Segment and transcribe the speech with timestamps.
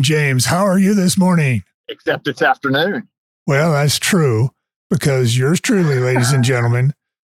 [0.00, 0.46] Morning, James.
[0.46, 1.62] How are you this morning?
[1.88, 3.08] Except it's afternoon.
[3.46, 4.50] Well, that's true
[4.88, 6.94] because yours truly, ladies and gentlemen,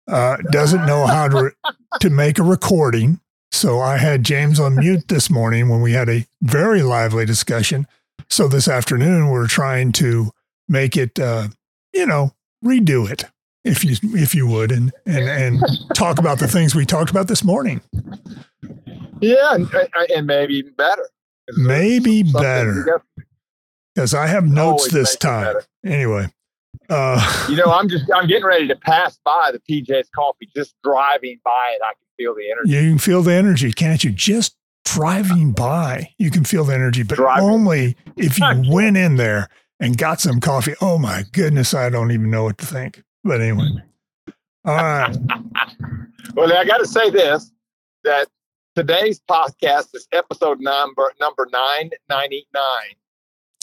[0.06, 1.52] uh, doesn't know how to
[2.00, 3.20] to make a recording.
[3.52, 7.86] So I had James on mute this morning when we had a very lively discussion.
[8.28, 10.30] So this afternoon we're trying to
[10.68, 11.48] make it, uh,
[11.94, 12.32] you know,
[12.64, 13.24] redo it
[13.64, 15.62] if you if you would, and and and
[15.94, 17.80] talk about the things we talked about this morning.
[19.20, 19.68] Yeah, and,
[20.14, 21.08] and maybe even better.
[21.56, 23.02] Maybe better
[23.94, 25.56] because I have notes this time.
[25.84, 26.28] Anyway,
[26.88, 30.48] uh, you know, I'm just I'm getting ready to pass by the PJ's Coffee.
[30.54, 32.72] Just driving by it, I can feel the energy.
[32.72, 34.10] You can feel the energy, can't you?
[34.10, 37.48] Just driving by, you can feel the energy, but driving.
[37.48, 40.74] only if you went in there and got some coffee.
[40.80, 43.02] Oh my goodness, I don't even know what to think.
[43.22, 43.68] But anyway,
[44.64, 45.16] all right.
[46.34, 47.52] well, I got to say this:
[48.04, 48.28] that
[48.74, 52.94] today's podcast is episode number number nine ninety nine.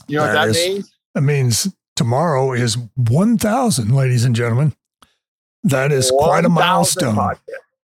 [0.08, 0.95] You know that what that is, means?
[1.16, 4.75] That means tomorrow is one thousand, ladies and gentlemen.
[5.64, 7.16] That is 1, quite a milestone.
[7.16, 7.39] Podcast.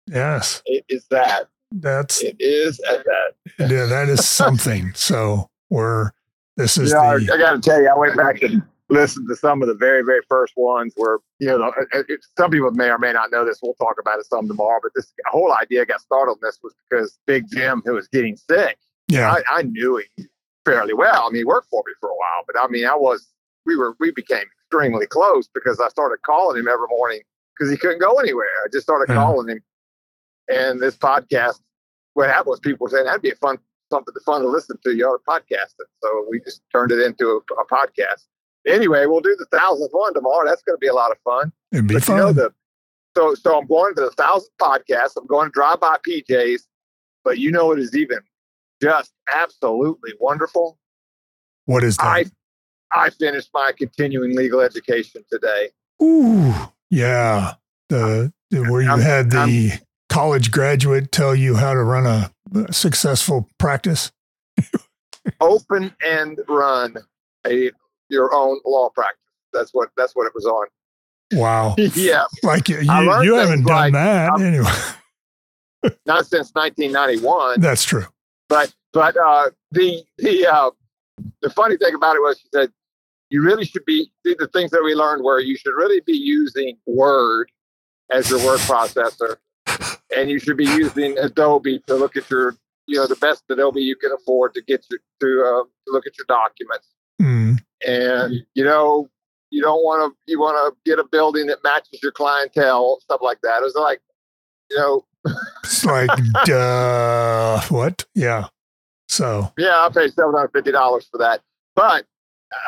[0.06, 1.48] Yes, it is that.
[1.72, 3.70] That's it is at that.
[3.70, 4.92] Yeah, that is something.
[4.94, 6.10] so we're
[6.56, 6.90] this is.
[6.90, 8.62] You know, the, I, I got to tell you, I went back and
[8.92, 12.02] listened to some of the very, very first ones where, you know, uh,
[12.36, 13.58] some people may or may not know this.
[13.62, 14.78] We'll talk about it some tomorrow.
[14.82, 18.36] But this whole idea got started on this was because Big Jim, who was getting
[18.36, 20.28] sick, yeah, I, I knew him
[20.64, 21.26] fairly well.
[21.26, 23.26] I mean, he worked for me for a while, but I mean, I was,
[23.66, 27.20] we were, we became extremely close because I started calling him every morning
[27.56, 28.46] because he couldn't go anywhere.
[28.64, 29.20] I just started yeah.
[29.20, 29.60] calling him.
[30.48, 31.60] And this podcast,
[32.14, 33.58] what happened was people were saying that'd be a fun,
[33.90, 34.94] something fun to listen to.
[34.94, 35.86] You ought to podcast it.
[36.02, 38.26] So we just turned it into a, a podcast
[38.66, 40.46] anyway, we'll do the thousandth one tomorrow.
[40.46, 41.52] That's going to be a lot of fun.
[41.72, 42.16] It'd be but fun.
[42.16, 42.54] You know, the,
[43.16, 45.10] so, so I'm going to the thousandth podcast.
[45.16, 46.66] I'm going to drive by PJ's,
[47.24, 48.18] but you know it is even
[48.80, 50.78] just absolutely wonderful.
[51.66, 52.06] What is that?
[52.06, 52.24] I
[52.94, 55.70] I finished my continuing legal education today.
[56.02, 56.54] Ooh,
[56.90, 57.54] yeah.
[57.88, 62.06] The, the where you I'm, had the I'm, college graduate tell you how to run
[62.06, 64.12] a successful practice.
[65.40, 66.96] open and run
[67.46, 67.70] a
[68.12, 69.18] your own law practice.
[69.52, 70.66] That's what that's what it was on.
[71.32, 71.74] Wow.
[71.94, 72.24] yeah.
[72.42, 74.70] Like you, you, you haven't done like, that um, anyway.
[76.06, 77.60] not since 1991.
[77.60, 78.06] That's true.
[78.48, 80.70] But but uh, the the uh,
[81.40, 82.70] the funny thing about it was she said
[83.30, 86.16] you really should be see the things that we learned were you should really be
[86.16, 87.50] using Word
[88.10, 89.36] as your word processor,
[90.14, 92.56] and you should be using Adobe to look at your
[92.86, 96.06] you know the best Adobe you can afford to get you to, uh, to look
[96.06, 96.88] at your documents.
[97.86, 99.10] And you know
[99.52, 103.20] you don't want to you want to get a building that matches your clientele stuff
[103.22, 103.62] like that.
[103.62, 104.00] It's like
[104.70, 105.04] you know
[105.64, 106.10] it's like
[106.44, 108.04] duh what?
[108.14, 108.48] Yeah.
[109.08, 109.52] So.
[109.58, 111.42] Yeah i'll pay $750 for that.
[111.76, 112.06] But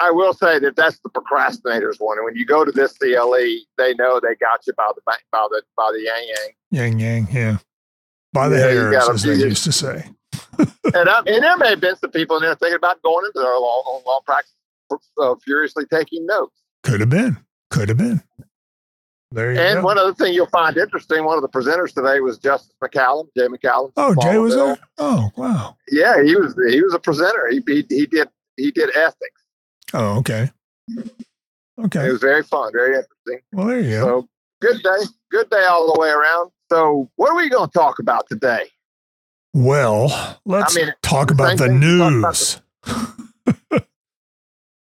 [0.03, 2.19] i will say that that's the procrastinators one.
[2.19, 3.33] And when you go to this cle
[3.79, 5.17] they know they got you by the by
[5.51, 6.51] the by the yang yang.
[6.71, 7.57] Yang yang yeah.
[8.33, 10.05] By the yeah, hairs as they used to say.
[10.59, 13.39] And, I, and there may have been some people in there thinking about going into
[13.39, 14.53] their law, law practice
[14.91, 16.63] uh, furiously taking notes.
[16.83, 17.39] Could have been.
[17.71, 18.23] Could have been.
[19.31, 19.83] There you and go.
[19.83, 23.49] one other thing you'll find interesting, one of the presenters today was Justice McCallum, Jay
[23.49, 23.91] McCallum.
[23.97, 24.79] Oh, Jay was there.
[24.99, 25.77] Oh, wow.
[25.91, 26.55] Yeah, he was.
[26.71, 27.49] He was a presenter.
[27.51, 29.43] He he, he did he did ethics.
[29.93, 30.51] Oh, okay.
[31.83, 32.09] Okay.
[32.09, 33.41] It was very fun, very interesting.
[33.53, 34.07] Well, there you go.
[34.07, 34.29] So
[34.61, 36.53] good day, good day all the way around.
[36.71, 38.71] So, what are we going to talk about today?
[39.53, 42.61] Well, let's I mean, talk about the news.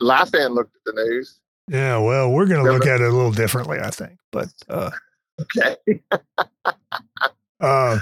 [0.01, 1.39] Laughing looked at the news.
[1.67, 4.17] Yeah, well, we're going to look at it a little differently, I think.
[4.31, 4.91] But uh,
[5.39, 6.01] okay,
[7.61, 7.99] uh,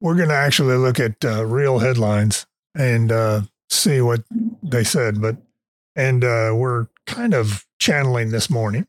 [0.00, 4.22] we're going to actually look at uh, real headlines and uh, see what
[4.62, 5.20] they said.
[5.20, 5.38] But
[5.96, 8.86] and uh, we're kind of channeling this morning.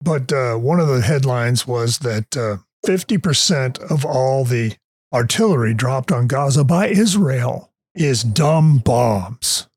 [0.00, 4.76] But uh, one of the headlines was that fifty percent of all the
[5.12, 9.68] artillery dropped on Gaza by Israel is dumb bombs.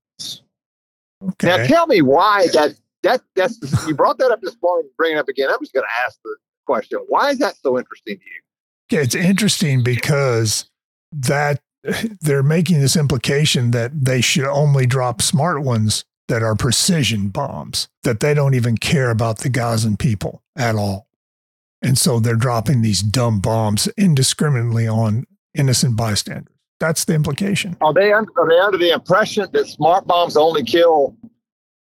[1.29, 1.47] Okay.
[1.47, 4.89] Now tell me why that that that's you brought that up this morning.
[4.97, 5.49] Bring it up again.
[5.49, 6.35] I'm just going to ask the
[6.65, 6.99] question.
[7.07, 8.41] Why is that so interesting to you?
[8.91, 10.69] Yeah, it's interesting because
[11.11, 11.61] that
[12.21, 17.87] they're making this implication that they should only drop smart ones that are precision bombs,
[18.03, 21.07] that they don't even care about the Gazan people at all.
[21.81, 26.54] And so they're dropping these dumb bombs indiscriminately on innocent bystanders.
[26.79, 27.77] That's the implication.
[27.81, 31.15] Are they, are they under the impression that smart bombs only kill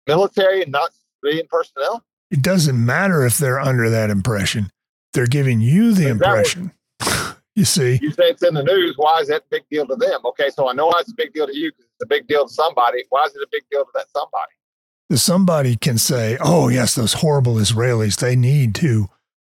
[0.07, 0.91] military and not
[1.23, 2.03] civilian personnel?
[2.29, 4.71] It doesn't matter if they're under that impression.
[5.13, 6.71] They're giving you the impression.
[7.55, 7.99] you see?
[8.01, 8.93] You say it's in the news.
[8.97, 10.21] Why is that a big deal to them?
[10.25, 12.27] Okay, so I know why it's a big deal to you because it's a big
[12.27, 13.03] deal to somebody.
[13.09, 14.51] Why is it a big deal to that somebody?
[15.09, 19.09] The somebody can say, oh, yes, those horrible Israelis, they need to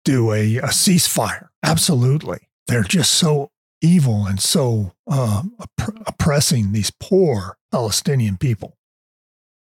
[0.04, 1.48] do a, a ceasefire.
[1.62, 2.48] Absolutely.
[2.68, 3.51] They're just so
[3.82, 8.76] evil and so uh, opp- oppressing these poor Palestinian people.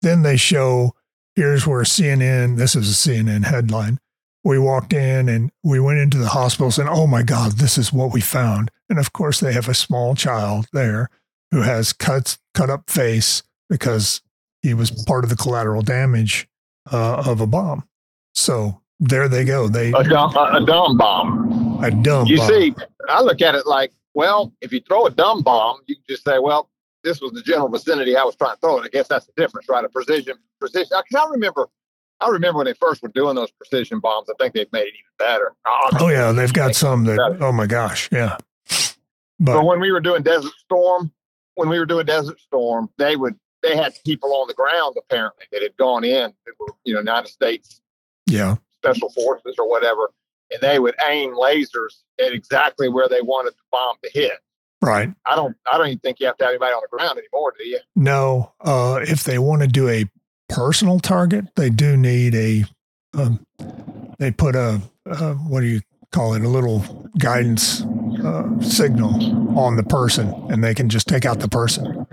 [0.01, 0.95] Then they show
[1.35, 3.99] here's where CNN, this is a CNN headline.
[4.43, 7.93] We walked in and we went into the hospitals and oh my God, this is
[7.93, 8.69] what we found.
[8.89, 11.09] And of course, they have a small child there
[11.51, 14.21] who has cut, cut up face because
[14.61, 16.47] he was part of the collateral damage
[16.91, 17.87] uh, of a bomb.
[18.33, 19.67] So there they go.
[19.67, 21.83] They a dumb, a, a dumb bomb.
[21.83, 22.27] A dumb.
[22.27, 22.49] You bomb.
[22.49, 22.75] see,
[23.09, 26.23] I look at it like, well, if you throw a dumb bomb, you can just
[26.23, 26.69] say, well,
[27.03, 28.85] this was the general vicinity I was trying to throw it.
[28.85, 29.83] I guess that's the difference, right?
[29.83, 30.87] A precision, precision.
[30.89, 31.67] Because I remember,
[32.21, 34.29] I remember when they first were doing those precision bombs.
[34.29, 35.53] I think they've made it even better.
[35.65, 37.17] Oh, oh yeah, they've got some that.
[37.17, 37.43] Better.
[37.43, 38.37] Oh my gosh, yeah.
[39.39, 41.11] But, but when we were doing Desert Storm,
[41.55, 45.45] when we were doing Desert Storm, they would they had people on the ground apparently
[45.51, 47.81] that had gone in, that were, you know, United States,
[48.27, 50.11] yeah, special forces or whatever,
[50.53, 54.39] and they would aim lasers at exactly where they wanted the bomb to hit.
[54.81, 55.09] Right.
[55.25, 55.55] I don't.
[55.71, 57.79] I don't even think you have to have anybody on the ground anymore, do you?
[57.95, 58.51] No.
[58.59, 60.05] Uh, if they want to do a
[60.49, 62.65] personal target, they do need a.
[63.13, 63.45] Um,
[64.19, 66.43] they put a uh, what do you call it?
[66.43, 66.79] A little
[67.17, 67.81] guidance
[68.25, 72.05] uh, signal on the person, and they can just take out the person.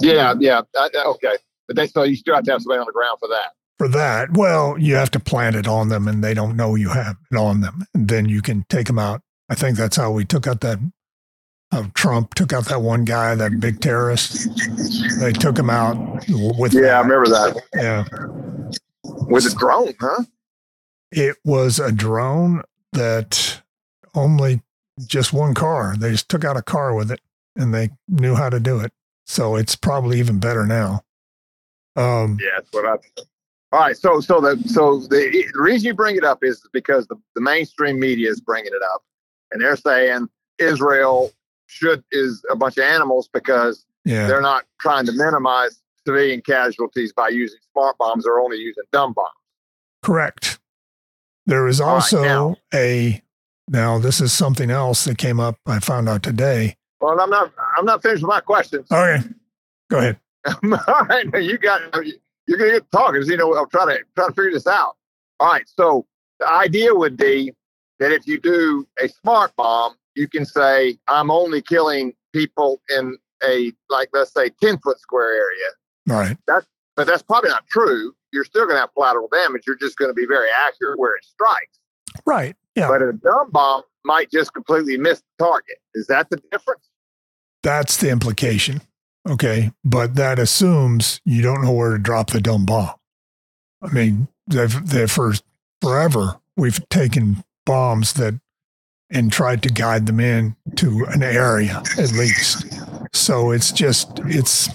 [0.00, 0.34] Yeah.
[0.38, 0.62] Yeah.
[0.76, 1.36] okay.
[1.66, 3.52] But they still you still have to have somebody on the ground for that.
[3.80, 6.90] For that, well, you have to plant it on them, and they don't know you
[6.90, 9.22] have it on them, and then you can take them out.
[9.48, 10.80] I think that's how we took out that
[11.72, 14.50] of Trump took out that one guy, that big terrorist.
[15.18, 15.96] They took him out
[16.28, 16.74] with.
[16.74, 16.94] Yeah, that.
[16.94, 17.62] I remember that.
[17.74, 18.04] Yeah,
[19.02, 20.24] with a drone, huh?
[21.10, 22.62] It was a drone
[22.92, 23.62] that
[24.14, 24.60] only
[25.06, 25.96] just one car.
[25.96, 27.22] They just took out a car with it,
[27.56, 28.92] and they knew how to do it.
[29.24, 31.00] So it's probably even better now.
[31.96, 33.22] Um, yeah, that's what I.
[33.72, 37.06] All right, so so the so the, the reason you bring it up is because
[37.06, 39.02] the, the mainstream media is bringing it up,
[39.52, 40.28] and they're saying
[40.58, 41.32] Israel
[41.66, 44.26] should is a bunch of animals because yeah.
[44.26, 48.24] they're not trying to minimize civilian casualties by using smart bombs.
[48.24, 49.28] They're only using dumb bombs.
[50.02, 50.58] Correct.
[51.46, 53.22] There is also right, now, a
[53.68, 55.56] now this is something else that came up.
[55.66, 56.76] I found out today.
[57.00, 57.52] Well, I'm not.
[57.78, 58.90] I'm not finished with my questions.
[58.90, 59.22] Okay,
[59.90, 60.18] go ahead.
[60.64, 61.82] All right, you got.
[62.50, 63.22] You're gonna get talking.
[63.22, 64.96] You know, I'll try to try to figure this out.
[65.38, 65.62] All right.
[65.66, 66.04] So
[66.40, 67.52] the idea would be
[68.00, 73.16] that if you do a smart bomb, you can say, I'm only killing people in
[73.44, 75.68] a, like, let's say 10 foot square area.
[76.08, 76.36] Right.
[76.46, 76.66] That's,
[76.96, 78.12] but that's probably not true.
[78.32, 79.62] You're still going to have collateral damage.
[79.66, 81.78] You're just going to be very accurate where it strikes.
[82.26, 82.56] Right.
[82.74, 82.88] Yeah.
[82.88, 85.76] But a dumb bomb might just completely miss the target.
[85.94, 86.88] Is that the difference?
[87.62, 88.80] That's the implication.
[89.30, 89.70] Okay.
[89.84, 92.94] But that assumes you don't know where to drop the dumb bomb.
[93.82, 95.34] I mean, they've, they've for
[95.80, 98.38] forever, we've taken bombs that
[99.10, 102.80] and tried to guide them in to an area at least.
[103.12, 104.68] So it's just it's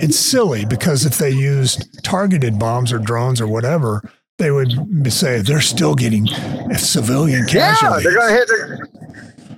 [0.00, 4.02] it's silly because if they used targeted bombs or drones or whatever,
[4.38, 6.26] they would say they're still getting
[6.76, 8.04] civilian casualties.
[8.04, 8.48] Yeah, they're going to hit.
[8.48, 8.88] The,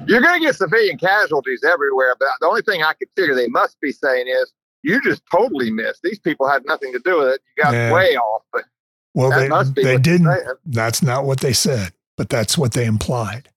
[0.06, 3.48] you're going to get civilian casualties everywhere, but the only thing I could figure they
[3.48, 6.02] must be saying is you just totally missed.
[6.02, 7.40] These people had nothing to do with it.
[7.56, 7.92] You got yeah.
[7.92, 8.64] way off, but
[9.14, 10.28] well, they they didn't.
[10.66, 13.48] That's not what they said, but that's what they implied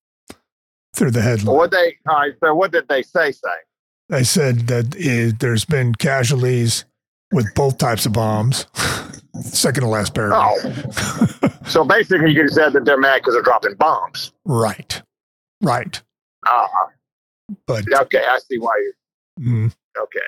[0.96, 1.56] through the headline.
[1.56, 2.34] what they all right?
[2.44, 3.32] So what did they say?
[3.32, 3.50] Say
[4.10, 6.86] they said that it, there's been casualties
[7.32, 8.66] with both types of bombs.
[9.42, 10.14] Second to last oh.
[10.14, 10.58] paragraph.
[11.44, 11.50] Oh.
[11.68, 14.32] so basically, you said that they're mad because they're dropping bombs.
[14.46, 15.02] Right.
[15.62, 16.02] Right.
[16.46, 16.68] Uh,
[17.66, 18.94] but okay, I see why you.
[19.40, 20.20] Mm, okay.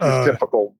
[0.00, 0.74] Uh, typical.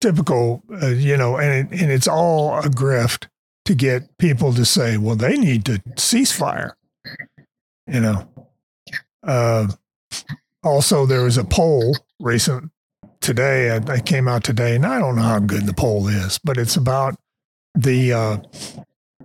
[0.00, 3.28] Typical, uh, you know, and it, and it's all a grift
[3.64, 6.76] to get people to say, well, they need to cease fire.
[7.86, 8.28] You know,
[9.22, 9.68] uh,
[10.64, 12.70] also, there was a poll recent
[13.20, 13.70] today.
[13.70, 16.56] I, that came out today, and I don't know how good the poll is, but
[16.56, 17.16] it's about
[17.74, 18.36] the uh,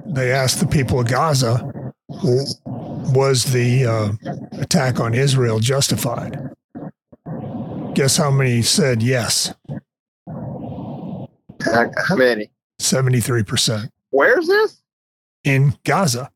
[0.07, 4.11] they asked the people of Gaza, was the uh,
[4.59, 6.49] attack on Israel justified?
[7.93, 9.53] Guess how many said yes?
[11.63, 12.49] How many?
[12.79, 13.89] 73%.
[14.11, 14.81] Where's this?
[15.43, 16.31] In Gaza.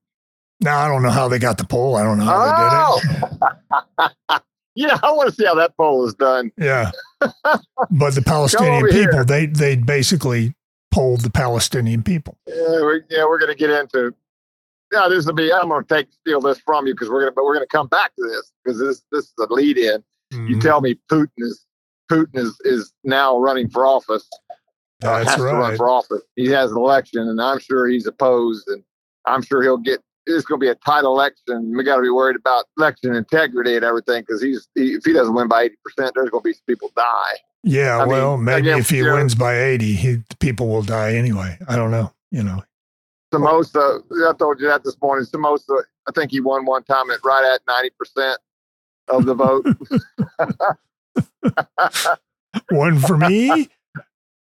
[0.59, 1.95] Now, I don't know how they got the poll.
[1.95, 3.89] I don't know how they did it.
[3.97, 4.39] Oh!
[4.75, 6.51] yeah, I want to see how that poll is done.
[6.57, 6.91] Yeah.
[7.89, 9.25] but the Palestinian people, here.
[9.25, 10.53] they they basically
[10.91, 12.37] polled the Palestinian people.
[12.47, 14.13] Yeah, we're, yeah, we're going to get into.
[14.91, 15.51] Yeah, this will be.
[15.51, 17.65] I'm going to take steal this from you because we're going to, but we're going
[17.65, 20.03] to come back to this because this this is a lead in.
[20.33, 20.47] Mm-hmm.
[20.47, 21.65] You tell me Putin is
[22.11, 24.27] Putin is is now running for office.
[24.99, 25.51] That's has right.
[25.51, 26.21] to run for office.
[26.35, 28.83] He has an election, and I'm sure he's opposed, and
[29.25, 30.01] I'm sure he'll get.
[30.27, 31.75] It's going to be a tight election.
[31.75, 35.13] We got to be worried about election integrity and everything because he's he, if he
[35.13, 37.37] doesn't win by eighty percent, there's going to be people die.
[37.63, 41.57] Yeah, I well, mean, maybe if he wins by eighty, he, people will die anyway.
[41.67, 42.11] I don't know.
[42.31, 42.63] You know,
[43.31, 44.01] Somoza.
[44.27, 45.25] I told you that this morning.
[45.25, 45.83] Somoza.
[46.07, 48.39] I think he won one time at right at ninety percent
[49.09, 49.65] of the vote.
[52.71, 53.69] one for me,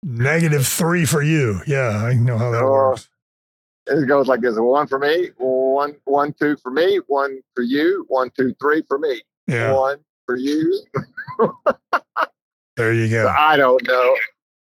[0.03, 1.61] negative three for you.
[1.65, 3.09] Yeah, I know how that uh, works.
[3.87, 8.05] It goes like this: one for me, one, one, two for me, one for you,
[8.09, 9.21] one, two, three for me.
[9.47, 9.71] Yeah.
[9.73, 10.83] One for you.
[12.77, 13.25] there you go.
[13.25, 14.15] So I don't know.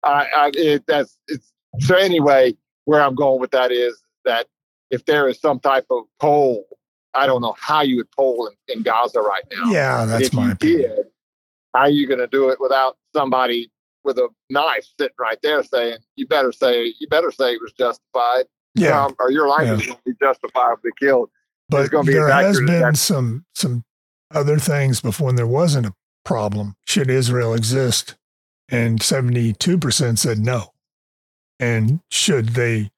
[0.04, 2.56] I, I it, that's it's so anyway.
[2.86, 4.46] Where I'm going with that is that
[4.92, 6.66] if there is some type of poll,
[7.16, 9.72] I don't know how you would poll in, in Gaza right now.
[9.72, 10.96] Yeah, that's my opinion.
[10.96, 11.06] Did,
[11.74, 13.72] how are you going to do it without somebody
[14.04, 17.74] with a knife sitting right there saying, "You better say, you better say it was
[17.74, 18.46] justified."
[18.76, 19.74] Yeah, um, or your life yeah.
[19.74, 21.30] is going to be justifiably killed.
[21.70, 23.84] But there has been some some
[24.32, 25.94] other things before when there wasn't a
[26.26, 26.76] problem.
[26.86, 28.16] Should Israel exist?
[28.68, 30.74] And seventy two percent said no.
[31.60, 32.92] And should they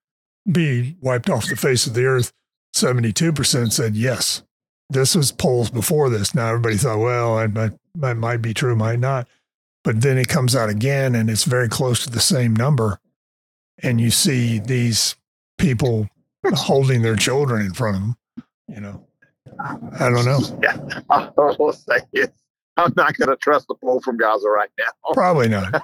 [0.49, 2.33] be wiped off the face of the earth?
[2.73, 4.43] Seventy two percent said yes.
[4.89, 6.33] This was polls before this.
[6.33, 7.35] Now everybody thought, well,
[7.95, 9.27] that might be true, might not
[9.87, 12.99] but then it comes out again and it's very close to the same number.
[13.81, 15.15] And you see these
[15.57, 16.09] people
[16.43, 18.17] holding their children in front of them,
[18.67, 19.07] you know.
[19.97, 20.41] I don't know.
[20.61, 22.33] Yeah, I will say it.
[22.77, 24.85] I'm not going to trust the poll from Gaza right now.
[25.13, 25.83] Probably not.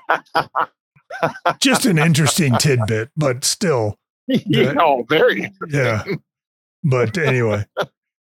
[1.59, 3.97] Just an interesting tidbit, but still.
[4.27, 6.03] Yeah, oh, very Yeah.
[6.83, 7.65] But anyway,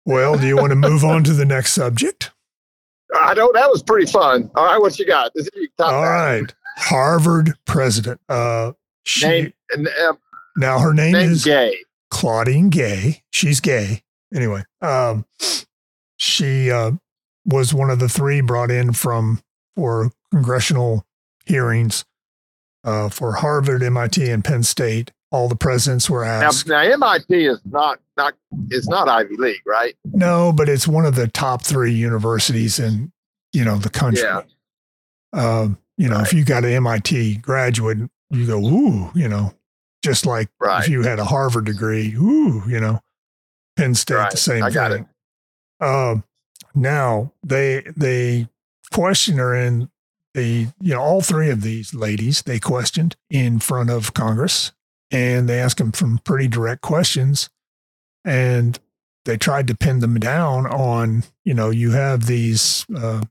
[0.05, 2.31] well, do you want to move on to the next subject?
[3.15, 4.49] I know that was pretty fun.
[4.55, 5.31] All right, what you got?
[5.79, 8.19] All right, Harvard president.
[8.27, 10.13] Uh, she, name, uh,
[10.57, 11.77] now her name, name is Gay.
[12.09, 13.23] Claudine Gay.
[13.29, 14.01] She's gay.
[14.33, 15.25] Anyway, um,
[16.17, 16.91] she uh,
[17.47, 19.41] was one of the three brought in from
[19.75, 21.05] for congressional
[21.45, 22.05] hearings
[22.83, 25.11] uh, for Harvard, MIT, and Penn State.
[25.31, 26.67] All the presidents were asked.
[26.67, 28.33] Now, now MIT is not not
[28.69, 29.95] it's not Ivy League, right?
[30.05, 33.11] No, but it's one of the top three universities in
[33.51, 34.23] you know the country.
[34.23, 34.43] Yeah.
[35.33, 36.27] Um, you know, right.
[36.27, 37.97] if you got an MIT graduate,
[38.29, 39.53] you go, ooh, you know,
[40.01, 40.83] just like right.
[40.83, 43.01] if you had a Harvard degree, ooh, you know,
[43.75, 44.31] Penn State, right.
[44.31, 45.09] the same I got thing.
[45.81, 45.85] It.
[45.85, 46.23] Um,
[46.77, 48.47] now they they
[48.91, 49.89] question her in
[50.33, 54.71] the you know all three of these ladies they questioned in front of Congress
[55.11, 57.49] and they asked them some pretty direct questions
[58.23, 58.79] and
[59.25, 63.21] they tried to pin them down on you know you have these uh,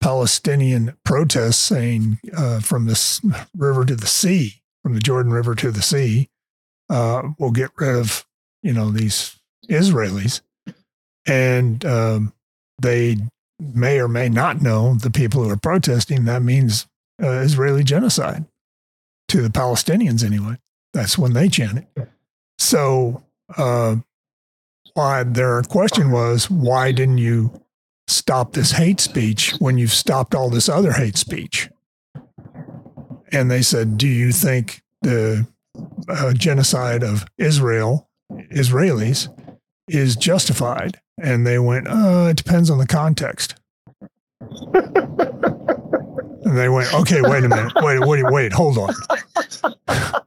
[0.00, 3.20] palestinian protests saying uh, from this
[3.56, 6.28] river to the sea from the jordan river to the sea
[6.90, 8.26] uh, we'll get rid of
[8.62, 9.38] you know these
[9.68, 10.40] israelis.
[11.26, 12.32] And um,
[12.80, 13.16] they
[13.58, 16.86] may or may not know the people who are protesting that means
[17.22, 18.44] uh, israeli genocide
[19.28, 20.56] to the palestinians anyway
[20.92, 22.08] that's when they chant it
[22.58, 23.22] so
[23.56, 23.96] uh,
[24.98, 27.62] why their question was, why didn't you
[28.08, 31.70] stop this hate speech when you've stopped all this other hate speech?
[33.30, 35.46] And they said, do you think the
[36.08, 39.28] uh, genocide of Israel, Israelis,
[39.88, 41.00] is justified?
[41.20, 43.56] And they went, uh, it depends on the context.
[44.40, 44.56] and
[46.56, 47.72] they went, okay, wait a minute.
[47.76, 48.94] Wait, wait, wait, hold on.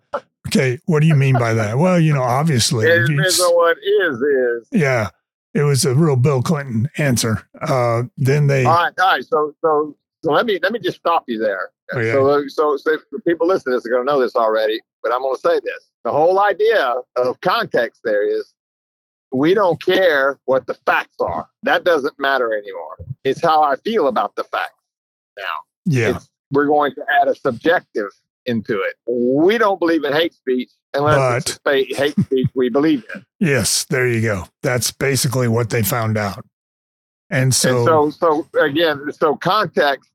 [0.51, 1.77] Okay, what do you mean by that?
[1.77, 4.67] Well, you know, obviously, it depends on what is is.
[4.74, 5.07] Yeah,
[5.53, 7.48] it was a real Bill Clinton answer.
[7.62, 8.65] Uh, then they.
[8.65, 9.24] All right, all right.
[9.24, 9.95] So, so,
[10.25, 11.69] so let me let me just stop you there.
[11.93, 12.12] Okay.
[12.12, 15.21] So, so, so people listening to this are going to know this already, but I'm
[15.21, 18.53] going to say this: the whole idea of context there is
[19.31, 21.47] we don't care what the facts are.
[21.63, 22.97] That doesn't matter anymore.
[23.23, 24.73] It's how I feel about the facts
[25.38, 25.43] now.
[25.85, 26.15] Yeah.
[26.17, 28.09] It's, we're going to add a subjective
[28.45, 28.95] into it.
[29.07, 33.23] We don't believe in hate speech unless But- it's hate speech we believe in.
[33.39, 34.45] Yes, there you go.
[34.63, 36.45] That's basically what they found out.
[37.29, 40.09] And so, and so, so again, so context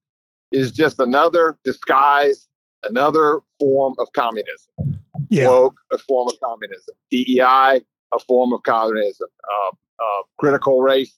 [0.52, 2.46] is just another disguise,
[2.85, 5.00] another form of communism.
[5.30, 6.94] yeah, Woke, a form of communism.
[7.11, 7.80] DEI,
[8.15, 9.29] a form of communism.
[9.45, 11.17] Uh, uh, critical race,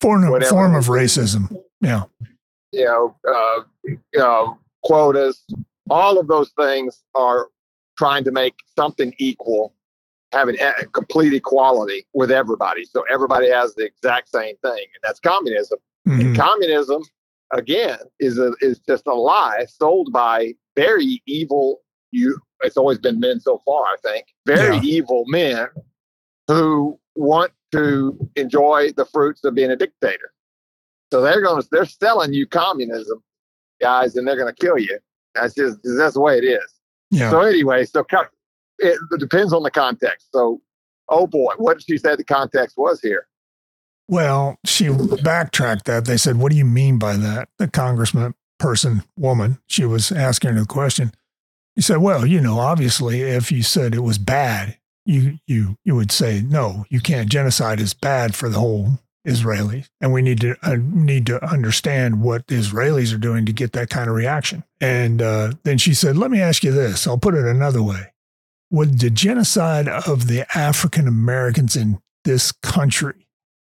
[0.00, 0.50] form, whatever.
[0.50, 1.56] form of racism.
[1.80, 2.04] Yeah.
[2.72, 5.44] you know, uh, uh, quotas,
[5.88, 7.48] all of those things are
[7.98, 9.74] trying to make something equal,
[10.32, 12.84] having e- complete equality with everybody.
[12.84, 15.78] So everybody has the exact same thing, and that's communism.
[16.08, 16.20] Mhm.
[16.20, 17.02] And communism,
[17.52, 21.80] again, is a, is just a lie sold by very evil.
[22.10, 24.82] You, it's always been men so far, I think, very Yeah.
[24.82, 25.68] evil men
[26.50, 30.32] who want to enjoy the fruits of being a dictator.
[31.12, 33.22] So they're going to they're selling you communism,
[33.80, 34.98] guys, and they're going to kill you.
[35.34, 36.74] That's just that's the way it is.
[37.10, 37.30] Yeah.
[37.30, 38.04] So anyway, so
[38.78, 40.28] it, it depends on the context.
[40.32, 40.60] So,
[41.08, 43.26] oh boy, what did she say the context was here?
[44.08, 44.88] Well, she
[45.22, 46.04] backtracked that.
[46.04, 47.48] They said, What do you mean by that?
[47.58, 51.12] The congressman person, woman, she was asking her the question.
[51.76, 55.94] He said, Well, you know, obviously, if you said it was bad, you you you
[55.94, 57.30] would say, No, you can't.
[57.30, 59.88] Genocide is bad for the whole Israelis.
[60.00, 63.72] And we need to uh, need to understand what the Israelis are doing to get
[63.72, 64.64] that kind of reaction.
[64.80, 67.06] And uh, then she said, Let me ask you this.
[67.06, 68.12] I'll put it another way.
[68.70, 73.26] Would the genocide of the African Americans in this country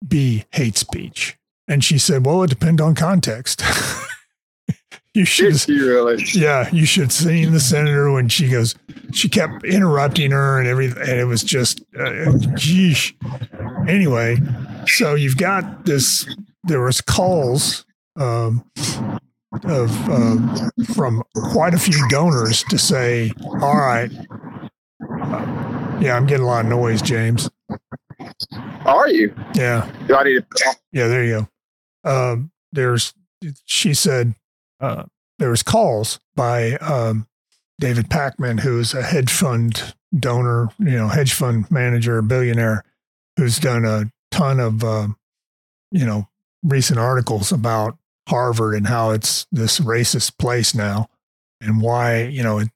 [0.06, 1.38] be hate speech?
[1.68, 3.64] And she said, Well, it depends on context.
[5.20, 6.24] you should Did she really?
[6.34, 8.74] yeah, you should have seen the senator when she goes,
[9.14, 11.02] she kept interrupting her and everything.
[11.02, 13.14] And it was just, uh, geesh.
[13.88, 14.38] Anyway,
[14.88, 16.26] so you've got this,
[16.64, 17.86] there was calls
[18.18, 18.64] um,
[19.66, 20.38] of, uh,
[20.94, 24.10] from quite a few donors to say, all right,
[25.22, 27.50] uh, yeah, I'm getting a lot of noise, James.
[28.86, 29.36] Are you?
[29.54, 29.90] Yeah.
[30.08, 30.76] Do I need to?
[30.94, 31.48] Yeah, there you
[32.06, 32.32] go.
[32.32, 33.14] Um, there's,
[33.66, 34.34] she said,
[34.80, 35.04] uh,
[35.38, 37.28] there was calls by um,
[37.80, 42.84] David Packman, who's a hedge fund donor, you know, hedge fund manager, billionaire,
[43.38, 45.08] who's done a ton of, uh,
[45.92, 46.28] you know,
[46.64, 51.10] recent articles about Harvard and how it's this racist place now,
[51.62, 52.70] and why you know it,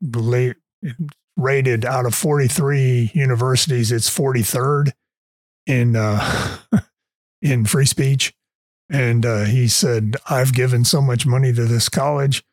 [0.82, 0.96] it
[1.38, 4.92] rated out of 43 universities, it's 43rd
[5.66, 6.58] in uh,
[7.42, 8.34] in free speech.
[8.94, 12.44] And uh, he said, I've given so much money to this college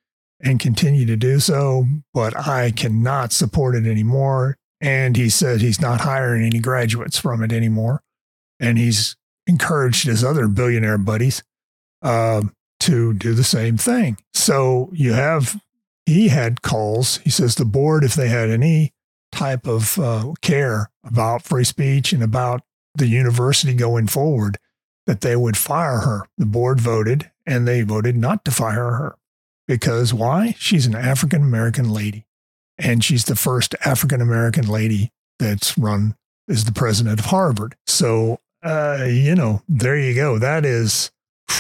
[0.43, 4.57] and continue to do so, but I cannot support it anymore.
[4.81, 8.01] And he said he's not hiring any graduates from it anymore.
[8.59, 11.43] And he's encouraged his other billionaire buddies
[12.01, 12.43] uh,
[12.81, 14.17] to do the same thing.
[14.33, 15.61] So you have,
[16.07, 17.19] he had calls.
[17.19, 18.95] He says the board, if they had any
[19.31, 22.63] type of uh, care about free speech and about
[22.95, 24.57] the university going forward,
[25.11, 26.23] that they would fire her.
[26.39, 29.17] The board voted and they voted not to fire her.
[29.67, 30.55] Because why?
[30.57, 32.27] She's an African American lady.
[32.79, 36.15] And she's the first African American lady that's run
[36.49, 37.75] as the president of Harvard.
[37.89, 40.39] So, uh, you know, there you go.
[40.39, 41.11] That is,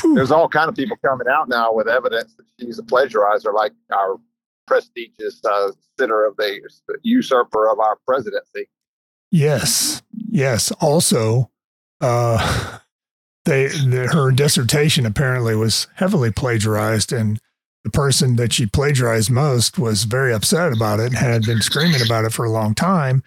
[0.00, 3.52] whew, There's all kind of people coming out now with evidence that she's a plagiarizer,
[3.52, 4.14] like our
[4.68, 6.60] prestigious uh, sitter of the
[7.02, 8.68] usurper of our presidency.
[9.32, 10.70] yes, yes.
[10.80, 11.50] Also,
[12.00, 12.78] uh,
[13.44, 17.40] they, the, her dissertation apparently was heavily plagiarized and
[17.85, 22.03] the person that she plagiarized most was very upset about it and had been screaming
[22.05, 23.22] about it for a long time.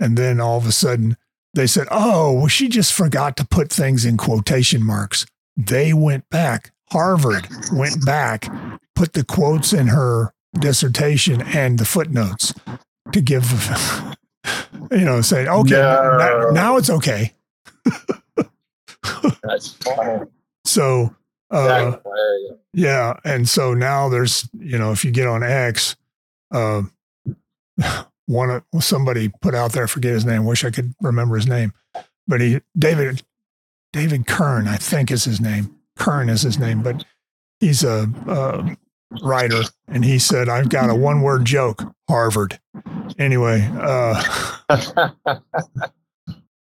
[0.00, 1.16] And then all of a sudden
[1.54, 5.26] they said, Oh, well, she just forgot to put things in quotation marks.
[5.56, 6.70] They went back.
[6.90, 8.48] Harvard went back,
[8.94, 12.54] put the quotes in her dissertation and the footnotes
[13.12, 13.44] to give,
[14.90, 16.16] you know, say, okay, No.
[16.18, 17.34] now, now it's okay.
[19.42, 20.26] That's funny.
[20.64, 21.14] So,
[21.50, 21.96] uh.
[22.72, 25.96] Yeah, and so now there's you know if you get on X,
[26.52, 26.82] uh,
[28.26, 30.44] one of somebody put out there, I forget his name.
[30.44, 31.72] Wish I could remember his name,
[32.26, 33.22] but he David
[33.92, 35.74] David Kern, I think is his name.
[35.96, 37.04] Kern is his name, but
[37.58, 38.76] he's a, a
[39.22, 42.60] writer, and he said I've got a one word joke, Harvard.
[43.18, 44.22] Anyway, uh,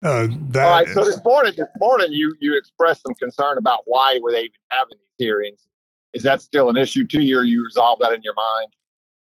[0.03, 0.87] uh, that All right.
[0.89, 4.51] So this morning, this morning, you you expressed some concern about why were they even
[4.69, 5.67] having these hearings?
[6.13, 8.73] Is that still an issue to you, or you resolved that in your mind?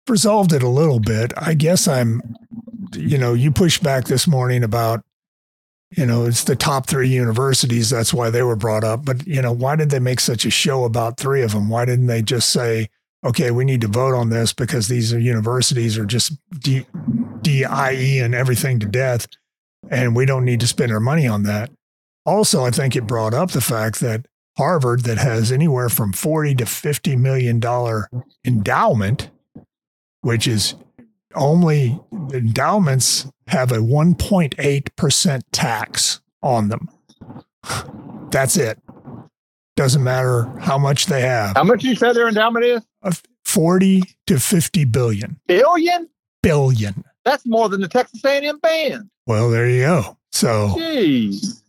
[0.09, 1.33] resolved it a little bit.
[1.37, 2.23] I guess I'm,
[2.95, 5.05] you know, you pushed back this morning about,
[5.97, 7.91] you know, it's the top three universities.
[7.91, 9.05] That's why they were brought up.
[9.05, 11.69] But, you know, why did they make such a show about three of them?
[11.69, 12.89] Why didn't they just say
[13.25, 16.87] okay, we need to vote on this because these are universities are just D-
[17.43, 19.27] DIE and everything to death,
[19.91, 21.71] and we don't need to spend our money on that.
[22.25, 26.57] Also, I think it brought up the fact that Harvard, that has anywhere from 40
[26.57, 28.09] to 50 million dollar
[28.45, 29.31] endowment,
[30.21, 30.75] which is
[31.35, 31.99] only
[32.33, 36.89] endowments have a 1.8% tax on them.
[38.31, 38.79] That's it.
[39.77, 41.57] Doesn't matter how much they have.
[41.57, 42.83] How much you said their endowment is?
[43.45, 45.41] 40 to 50 billion.
[45.47, 46.09] Billion?
[46.43, 47.05] Billion.
[47.25, 49.09] That's more than the Texas A&M band.
[49.27, 50.17] Well, there you go.
[50.33, 51.63] So Jeez.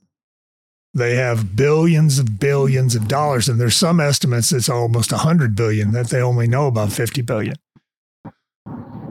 [0.94, 5.56] they have billions of billions of dollars, and there's some estimates it's almost a 100
[5.56, 7.56] billion that they only know about 50 billion.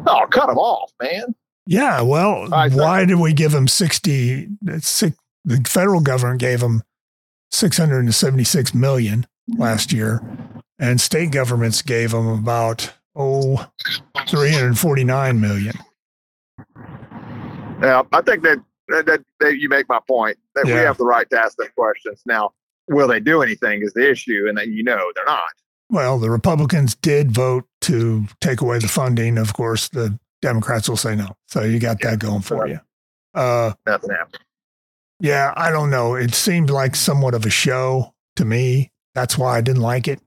[0.06, 1.34] Oh, cut them off, man.
[1.66, 4.48] Yeah, well, right, so- why did we give them 60?
[4.80, 6.82] Six, the federal government gave them
[7.52, 9.26] 676 million
[9.56, 10.20] last year,
[10.78, 13.68] and state governments gave them about, oh,
[14.28, 15.74] 349 million.
[17.82, 21.28] Yeah, I think that that, that, you make my point that we have the right
[21.30, 22.22] to ask them questions.
[22.26, 22.52] Now,
[22.88, 25.40] will they do anything is the issue, and that you know they're not.
[25.88, 29.38] Well, the Republicans did vote to take away the funding.
[29.38, 31.36] Of course, the Democrats will say no.
[31.48, 32.80] So you got that going for you.
[33.34, 34.42] Uh, Nothing happened.
[35.20, 36.14] yeah, I don't know.
[36.14, 38.90] It seemed like somewhat of a show to me.
[39.14, 40.20] That's why I didn't like it.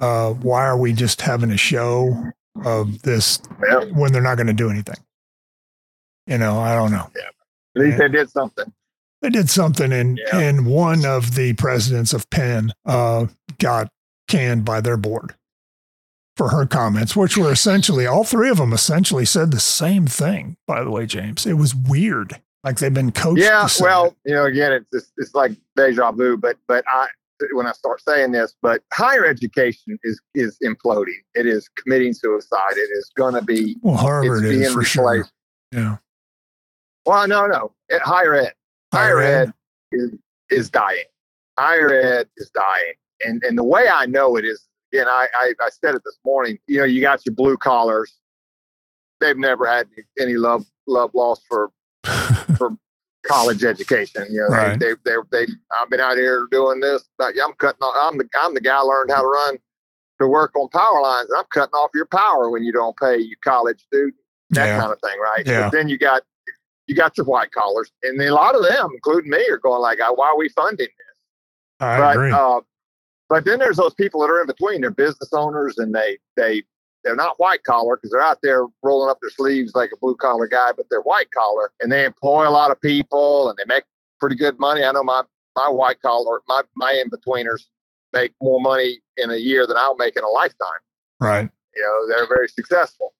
[0.00, 2.32] Uh, why are we just having a show
[2.64, 4.96] of this Yeah, when they're not going to do anything?
[6.26, 7.10] You know, I don't know.
[7.16, 7.22] Yeah.
[7.76, 8.72] at least they did something.
[9.22, 10.38] They did something, and Yeah.
[10.38, 13.26] and one of the presidents of Penn uh,
[13.58, 13.88] got
[14.28, 15.34] canned by their board
[16.36, 20.56] for her comments, which were essentially all three of them essentially said the same thing.
[20.66, 22.40] By the way, James, it was weird.
[22.64, 23.42] Like they've been coached.
[23.42, 24.30] Yeah, well, it.
[24.30, 26.36] you know, again, it's just, it's like deja vu.
[26.36, 27.08] But but I
[27.52, 31.18] when I start saying this, but higher education is is imploding.
[31.34, 32.72] It is committing suicide.
[32.76, 33.76] It is going to be.
[33.82, 35.10] well, Harvard is being for sure.
[35.10, 35.32] replaced.
[35.72, 35.96] Yeah,
[37.06, 38.52] Well, no, no, It- higher ed.
[38.92, 39.52] Higher ed
[39.90, 40.10] is,
[40.50, 41.04] is dying.
[41.58, 42.94] Higher ed is dying.
[43.24, 46.18] And and the way I know it is, again, I, I, I said it this
[46.24, 48.12] morning, you know, you got your blue collars.
[49.20, 49.88] They've never had
[50.20, 51.70] any love love lost for
[52.58, 52.76] for
[53.24, 54.26] college education.
[54.30, 54.78] You know, Right.
[54.78, 57.08] they, they, they, they, I've been out here doing this.
[57.18, 59.58] But I'm cutting off, I'm the, I'm the guy learned how to run
[60.20, 61.28] to work on power lines.
[61.36, 64.14] I'm cutting off your power when you don't pay your college student,
[64.50, 64.80] that Yeah.
[64.80, 65.46] kind of thing, right?
[65.46, 65.62] Yeah.
[65.62, 66.22] But then you got,
[66.86, 69.98] you got your white collars and a lot of them, including me are going like,
[69.98, 71.16] why are we funding this?
[71.80, 72.32] I but, agree.
[72.32, 72.60] Uh,
[73.28, 74.80] but then there's those people that are in between.
[74.80, 76.62] They're business owners and they, they,
[77.04, 80.16] they're not white collar because they're out there rolling up their sleeves like a blue
[80.16, 83.64] collar guy, but they're white collar and they employ a lot of people and they
[83.66, 83.84] make
[84.20, 84.84] pretty good money.
[84.84, 85.22] I know my,
[85.56, 87.64] my white collar, my, my in betweeners
[88.12, 90.68] make more money in a year than I'll make in a lifetime.
[91.20, 91.48] right.
[91.74, 93.14] You know, they're very successful.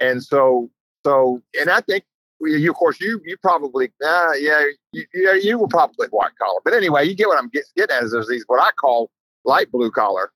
[0.00, 0.68] And so,
[1.06, 2.04] so, and I think
[2.40, 6.60] you, of course, you, you probably, uh, yeah, you, you, you were probably white collar.
[6.64, 9.10] But anyway, you get what I'm get, getting at is there's these, what I call
[9.44, 10.32] light blue collar.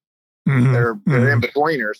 [0.48, 0.72] Mhm.
[0.72, 1.32] They're, they're Mhm.
[1.32, 1.98] in betweeners.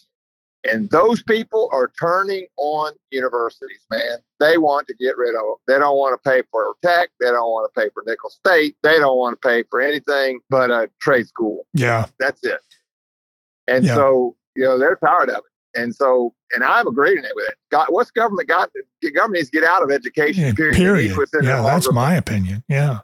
[0.70, 4.18] And those people are turning on universities, man.
[4.40, 5.54] They want to get rid of them.
[5.68, 7.10] They don't want to pay for tech.
[7.20, 8.76] They don't want to pay for Nicholls State.
[8.82, 11.66] They don't want to pay for anything but a trade school.
[11.74, 12.06] Yeah.
[12.18, 12.60] That's it.
[13.68, 13.94] And Yeah.
[13.94, 15.47] so, you know, they're tired of it.
[15.74, 17.54] And so, and I'm agreeing with it.
[17.70, 18.70] God, what's government got?
[19.02, 20.44] The government needs to get out of education.
[20.44, 20.76] Yeah, period.
[20.76, 21.16] period.
[21.42, 22.64] Yeah, that's my opinion.
[22.68, 23.00] Yeah.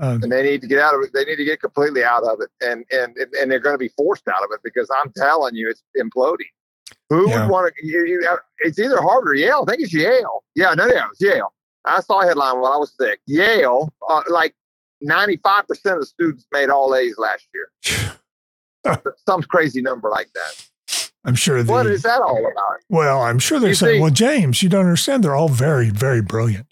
[0.00, 1.10] Uh, and they need to get out of it.
[1.14, 3.90] They need to get completely out of it, and and and they're going to be
[3.96, 6.50] forced out of it because I'm telling you, it's imploding.
[7.10, 7.42] Who Yeah.
[7.46, 7.86] would want to?
[7.86, 9.64] You, you, it's either Harvard or Yale.
[9.66, 10.42] I think it's Yale.
[10.56, 11.52] Yeah, no, no, it's Yale.
[11.84, 13.20] I saw a headline while I was sick.
[13.26, 14.54] Yale, uh, like
[15.00, 18.16] 95 percent of the students made all A's last year.
[19.28, 20.66] Some crazy number like that.
[21.24, 22.80] I'm sure the, What is that all about?
[22.90, 25.24] well, I'm sure they're You saying, see- well, James, you don't understand.
[25.24, 26.66] They're all very, very brilliant.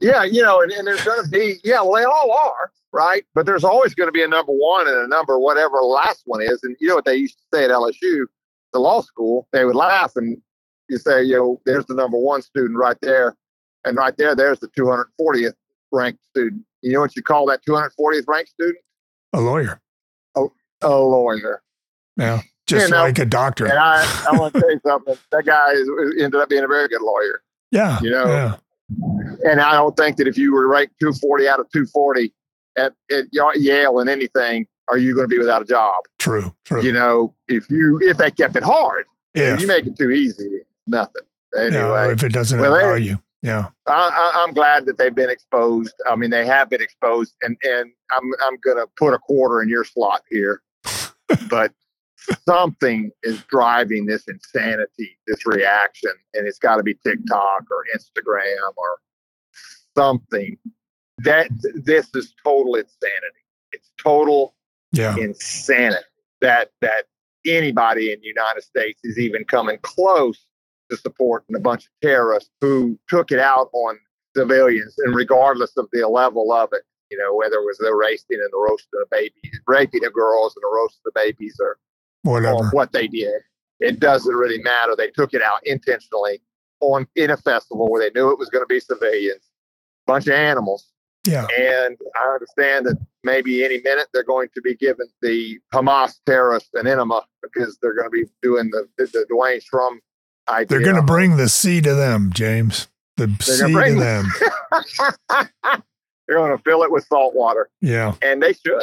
[0.00, 3.24] Yeah, you know, and, and there's going to be, yeah, well, they all are, right?
[3.34, 6.22] But there's always going to be a number one and a number whatever the last
[6.24, 6.60] one is.
[6.64, 8.24] And you know what they used to say at LSU,
[8.72, 10.36] the law school, they would laugh and
[10.88, 13.36] you say, you know, there's the number one student right there.
[13.84, 15.52] And right there, there's the 240th
[15.92, 16.62] ranked student.
[16.82, 18.78] You know what you call that 240th ranked student?
[19.32, 19.80] A lawyer.
[20.34, 21.62] A lawyer.
[22.16, 22.40] Yeah.
[22.68, 23.64] Just You know, like a doctor.
[23.66, 25.16] And I, I want to tell you something.
[25.32, 25.88] That guy is,
[26.22, 27.42] ended up being a very good lawyer.
[27.72, 27.98] yeah.
[28.02, 28.56] you know, yeah.
[29.44, 32.32] And I don't think that if you were ranked 240 out of 240
[32.78, 33.24] at, at
[33.56, 35.94] Yale in anything, are you going to be without a job?
[36.18, 36.54] True.
[36.64, 36.82] True.
[36.82, 39.04] You know, if you if they kept it hard,
[39.34, 39.54] yeah.
[39.54, 41.22] if you make it too easy, nothing.
[41.54, 41.62] yeah.
[41.62, 43.18] Anyway, If it doesn't Well, they- allow you.
[43.42, 43.68] Yeah.
[43.86, 45.94] I, I, I'm glad that they've been exposed.
[46.10, 49.62] I mean, they have been exposed, and and I'm I'm going to put a quarter
[49.62, 50.60] in your slot here,
[51.48, 51.72] but
[52.46, 58.72] something is driving this insanity, this reaction, and it's got to be TikTok or Instagram
[58.76, 58.98] or
[59.96, 60.56] something.
[61.18, 63.44] That this is total insanity.
[63.72, 64.54] It's total
[64.92, 65.16] Yeah.
[65.16, 66.04] insanity
[66.40, 67.06] that that
[67.46, 70.46] anybody in the United States is even coming close
[70.90, 73.98] to supporting a bunch of terrorists who took it out on
[74.36, 78.38] civilians, and regardless of the level of it, you know, whether it was the racing
[78.40, 81.78] and the roasting of babies, raping of girls and the roasting of babies, or, or
[82.22, 82.68] Whatever.
[82.70, 83.40] what they did,
[83.80, 84.94] it doesn't really matter.
[84.96, 86.40] They took it out intentionally
[86.80, 89.42] on in a festival where they knew it was going to be civilians,
[90.06, 90.90] bunch of animals.
[91.26, 91.46] Yeah.
[91.58, 96.70] And I understand that maybe any minute they're going to be giving the Hamas terrorists
[96.74, 100.00] an enema because they're going to be doing the the, the Dwayne Strum
[100.48, 100.66] idea.
[100.66, 102.88] They're going to bring the sea to them, James.
[103.16, 104.26] The sea to them.
[106.26, 108.14] they're going to fill it with salt water, Yeah.
[108.22, 108.82] and they should.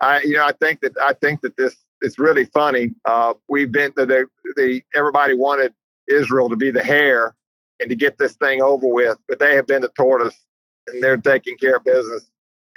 [0.00, 2.94] I you know I think that I think that this is really funny.
[3.04, 5.74] Uh, we've been the, the the everybody wanted
[6.08, 7.34] Israel to be the hare
[7.80, 10.36] and to get this thing over with, but they have been the tortoise
[10.86, 12.30] and they're taking care of business.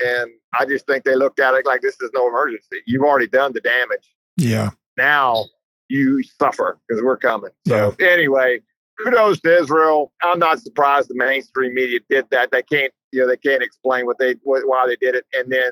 [0.04, 2.78] And I just think they looked at it like this is no emergency.
[2.86, 4.16] You've already done the damage.
[4.38, 4.72] Yeah.
[4.98, 5.46] Now
[5.90, 7.52] you suffer because we're coming.
[7.68, 8.62] So anyway,
[9.04, 10.12] kudos to Israel.
[10.22, 12.52] I'm not surprised the mainstream media did that.
[12.52, 15.26] They can't, you know, they can't explain what they what, why they did it.
[15.34, 15.72] And then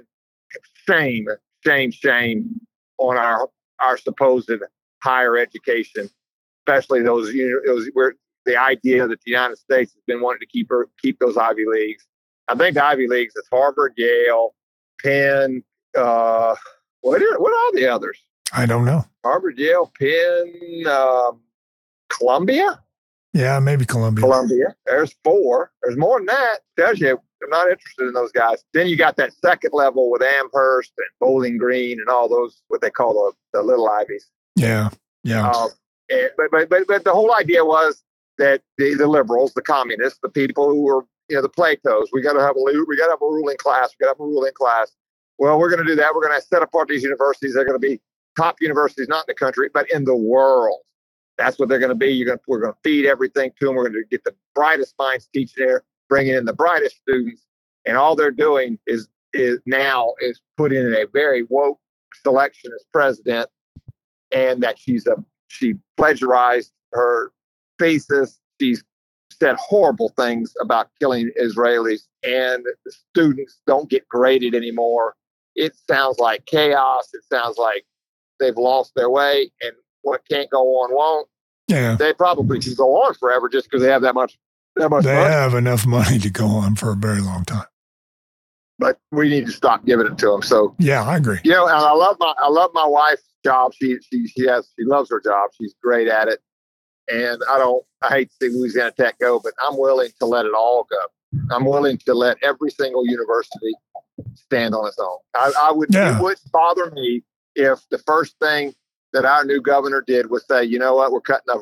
[0.88, 1.28] shame,
[1.66, 2.62] shame, shame
[3.02, 4.52] on our our supposed
[5.04, 6.10] higher education,
[6.62, 10.40] especially those you know, those where the idea that the United States has been wanting
[10.40, 12.06] to keep her, keep those Ivy leagues.
[12.48, 14.56] I think Ivy leagues is Harvard, Yale,
[15.04, 15.64] Penn.
[15.98, 16.56] Uh,
[17.02, 18.20] what are what are the others?
[18.54, 19.06] I don't know.
[19.24, 21.42] Harvard, Yale, Penn, um,
[22.10, 22.82] Columbia.
[23.34, 23.60] Yeah.
[23.60, 24.22] Maybe Columbia.
[24.22, 24.76] Columbia.
[24.86, 25.72] There's four.
[25.84, 26.60] There's more than that.
[26.78, 28.64] Tells you I'm not interested in those guys.
[28.74, 32.82] Then you got that second level with Amherst and Bowling Green and all those what
[32.82, 34.30] they call the, the little Ivies.
[34.56, 34.90] Yeah.
[35.24, 35.50] Yeah.
[35.50, 35.70] Um,
[36.10, 38.04] and, but, but but but the whole idea was
[38.38, 42.22] that the, the liberals, the communists, the people who were you know the Platos, we
[42.22, 43.90] got to have a we got to have a ruling class.
[44.00, 44.92] We got to have a ruling class.
[45.38, 46.14] Well, we're going to do that.
[46.14, 47.56] We're going to set apart these universities.
[47.56, 48.00] They're going to be
[48.38, 50.82] top universities, not in the country, but in the world.
[51.38, 52.12] That's what they're going to be.
[52.12, 53.76] You're going to, we're going to feed everything to them.
[53.76, 57.46] We're going to get the brightest minds teaching there, bringing in the brightest students,
[57.86, 61.80] and all they're doing is is now is put in a very woke
[62.22, 63.50] selection as president,
[64.34, 65.16] and that she's a
[65.48, 67.32] she plagiarized her
[67.80, 68.40] thesis.
[68.60, 68.84] She's
[69.32, 75.16] said horrible things about killing Israelis, and the students don't get graded anymore.
[75.56, 77.10] It sounds like chaos.
[77.14, 77.86] It sounds like
[78.40, 81.28] they've lost their way, and what can't go on won't.
[81.68, 81.96] yeah.
[81.96, 84.38] They probably can go on forever just because they have that much
[84.78, 85.30] that much They money.
[85.34, 87.66] have enough money to go on for a very long time.
[88.80, 90.42] But we need to stop giving it to them.
[90.42, 91.04] So Yeah.
[91.04, 91.40] I agree.
[91.44, 93.74] you know, and I love my I love my wife's job.
[93.74, 95.50] She she she has she loves her job.
[95.60, 96.40] She's great at it.
[97.12, 100.46] And I don't I hate to see Louisiana Tech go, but I'm willing to let
[100.46, 101.46] it all go.
[101.56, 103.74] I'm willing to let every single university
[104.36, 105.18] stand on its own.
[105.36, 106.18] I, I would Yeah.
[106.18, 107.24] it wouldn't bother me
[107.56, 108.74] if the first thing
[109.14, 111.60] that our new governor did was say, you know what, we're cutting off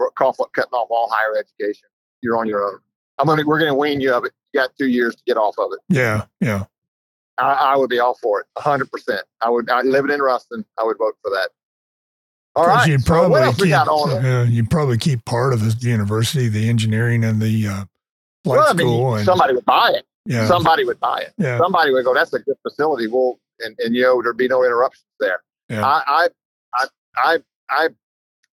[0.53, 1.88] cutting off all higher education.
[2.21, 2.79] You're on your own.
[3.17, 4.31] I'm gonna we're gonna wean you of it.
[4.53, 5.79] You got two years to get off of it.
[5.89, 6.25] Yeah.
[6.41, 6.65] Yeah.
[7.38, 9.21] I, I would be all for it, hundred percent.
[9.41, 9.69] I would.
[9.69, 10.65] I live in Ruston.
[10.77, 11.49] I would vote for that.
[12.55, 12.88] All right.
[12.88, 14.25] You'd so probably else keep, we got on?
[14.25, 17.85] uh, you'd probably keep part of the university, the engineering and the uh,
[18.43, 19.07] flight Well, I school.
[19.12, 20.05] mean, and, somebody would buy it.
[20.25, 20.47] yeah.
[20.47, 21.33] Somebody would buy it.
[21.38, 21.57] yeah.
[21.59, 24.63] Somebody would go, "That's a good facility." Well, and and you know there'd be no
[24.65, 25.41] interruptions there.
[25.69, 25.85] Yeah.
[25.85, 26.27] I,
[27.15, 27.89] I, I,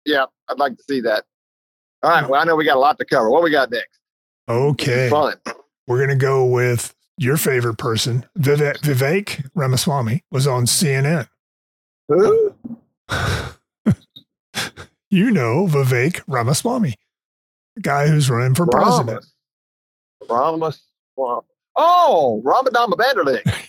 [0.05, 1.25] yeah, I'd like to see that.
[2.03, 2.29] All right.
[2.29, 3.31] Well, I know we got a lot to cover.
[3.31, 3.99] What we got next?
[4.49, 5.09] Okay.
[5.09, 5.35] Fun.
[5.87, 11.29] We're going to go with your favorite person, Vivek, Vivek Ramaswamy, was on CNN.
[12.09, 12.55] Who?
[15.13, 16.95] You know Vivek Ramaswamy,
[17.75, 19.23] the guy who's running for president.
[20.27, 20.83] Ramos.
[21.19, 21.45] Ramos.
[21.77, 23.69] Oh, Ramadama Vanderlick.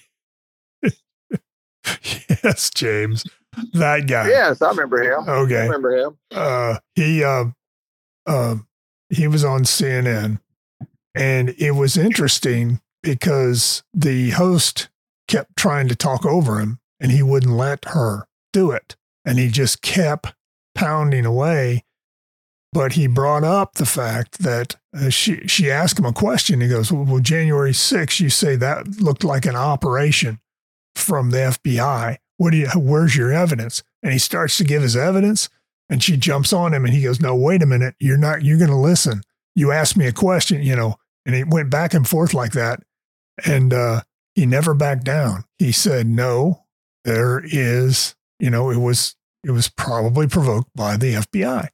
[2.46, 3.26] yes, James,
[3.74, 4.30] that guy.
[4.30, 5.28] Yes, I remember him.
[5.28, 6.18] Okay, I remember him.
[6.32, 7.46] uh, he uh,
[8.26, 8.56] uh,
[9.10, 10.40] he was on CNN,
[11.16, 14.90] and it was interesting because the host
[15.28, 19.50] kept trying to talk over him, and he wouldn't let her do it, and he
[19.50, 20.34] just kept
[20.76, 21.84] pounding away.
[22.72, 26.60] But he brought up the fact that uh, she she asked him a question.
[26.60, 30.40] He goes, "Well, January 6th, you say that looked like an operation
[30.96, 32.18] from the FBI.
[32.38, 32.68] What do you?
[32.76, 35.50] Where's your evidence?" And he starts to give his evidence,
[35.90, 37.96] and she jumps on him and he goes, No, wait a minute.
[38.00, 39.22] You're not, you're going to listen.
[39.56, 42.82] You asked me a question, you know, and it went back and forth like that.
[43.46, 44.02] And uh,
[44.34, 45.46] he never backed down.
[45.60, 46.64] He said, No,
[47.06, 51.68] there is, you know, it was it was probably provoked by the FBI.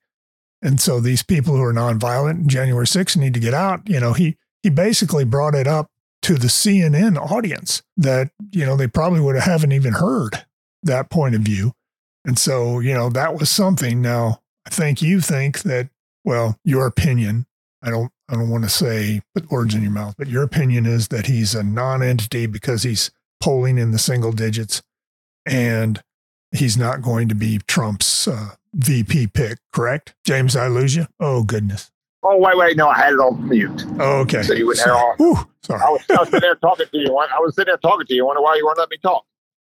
[0.61, 3.87] And so these people who are nonviolent in January 6th need to get out.
[3.87, 5.87] You know, he he basically brought it up
[6.23, 10.45] to the CNN audience that, you know, they probably would have haven't even heard
[10.83, 11.73] that point of view.
[12.25, 14.01] And so, you know, that was something.
[14.01, 15.89] Now, I think you think that,
[16.23, 17.45] well, your opinion,
[17.81, 20.85] I don't I don't want to say put words in your mouth, but your opinion
[20.85, 23.09] is that he's a non-entity because he's
[23.41, 24.83] polling in the single digits
[25.47, 26.03] and
[26.51, 30.13] he's not going to be Trump's uh, VP pick, correct?
[30.25, 31.07] James, I lose you?
[31.19, 31.89] Oh, goodness.
[32.21, 32.77] Oh, wait, wait.
[32.77, 33.85] No, I had it on mute.
[33.99, 34.43] Oh, okay.
[34.43, 35.15] So you wouldn't hear all.
[35.21, 35.81] Ooh, sorry.
[35.81, 37.17] I was, I was sitting there talking to you.
[37.17, 38.23] I was sitting there talking to you.
[38.25, 39.25] I wonder why you weren't let me talk.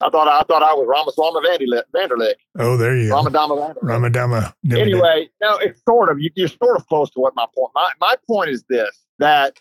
[0.01, 2.35] I thought I thought I was Ramaswamy Vanderlick.
[2.59, 3.23] Oh, there you go.
[3.23, 3.83] Ramadama Vanderlick.
[3.83, 4.55] Ramadama.
[4.71, 7.71] Anyway, no, it's sort of you, you're sort of close to what my point.
[7.75, 9.59] My my point is this: that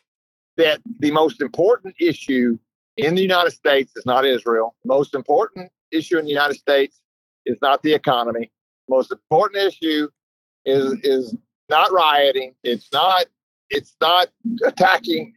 [0.58, 2.58] that the most important issue
[2.98, 4.76] in the United States is not Israel.
[4.84, 7.00] The most important issue in the United States
[7.46, 8.52] is not the economy.
[8.88, 10.10] The most important issue
[10.66, 11.36] is is
[11.70, 12.56] not rioting.
[12.64, 13.26] It's not
[13.70, 14.30] it's not
[14.66, 15.34] attacking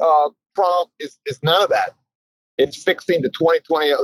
[0.00, 0.90] uh, Trump.
[0.98, 1.94] It's, it's none of that.
[2.60, 3.96] It's fixing the 2020, uh,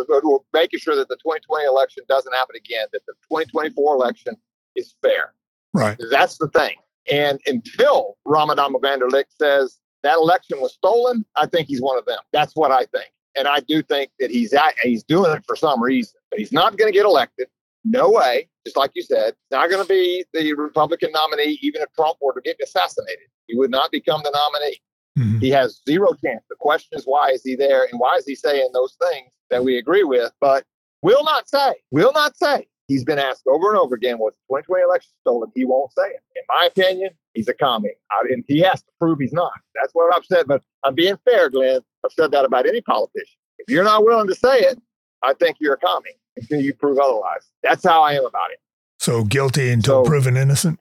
[0.54, 2.86] making sure that the 2020 election doesn't happen again.
[2.92, 4.34] That the 2024 election
[4.74, 5.34] is fair.
[5.74, 6.00] Right.
[6.10, 6.76] That's the thing.
[7.10, 12.18] And until Ramadan Vanderlick says that election was stolen, I think he's one of them.
[12.32, 13.10] That's what I think.
[13.36, 16.52] And I do think that he's at, he's doing it for some reason, but he's
[16.52, 17.48] not going to get elected.
[17.84, 18.48] No way.
[18.64, 22.32] Just like you said, not going to be the Republican nominee, even if Trump were
[22.32, 23.28] to get assassinated.
[23.46, 24.80] He would not become the nominee.
[25.18, 25.38] Mm-hmm.
[25.38, 26.44] He has zero chance.
[26.48, 27.84] The question is, why is he there?
[27.84, 30.64] And why is he saying those things that we agree with, but
[31.02, 32.66] will not say, will not say.
[32.88, 35.50] He's been asked over and over again, was the 2020 election stolen?
[35.54, 36.22] He won't say it.
[36.36, 37.90] In my opinion, he's a commie.
[38.12, 39.52] I, and he has to prove he's not.
[39.74, 40.46] That's what I've said.
[40.46, 41.80] But I'm being fair, Glenn.
[42.04, 43.38] I've said that about any politician.
[43.58, 44.80] If you're not willing to say it,
[45.24, 47.50] I think you're a commie until you prove otherwise.
[47.62, 48.60] That's how I am about it.
[48.98, 50.78] So guilty until so, proven innocent.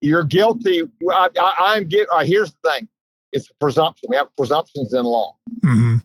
[0.00, 0.82] You're guilty.
[1.10, 1.28] I,
[1.76, 2.88] am uh, here's the thing:
[3.36, 4.08] it's a presumption.
[4.08, 5.36] We have presumptions in law.
[5.64, 5.98] Mm-hmm.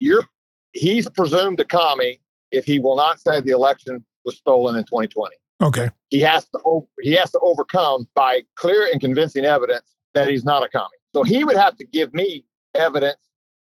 [0.00, 0.24] You're
[0.72, 2.20] he's presumed a commie
[2.50, 5.36] if he will not say the election was stolen in 2020.
[5.60, 5.90] Okay.
[6.08, 10.62] He has to he has to overcome by clear and convincing evidence that he's not
[10.62, 10.88] a commie.
[11.14, 13.20] So he would have to give me evidence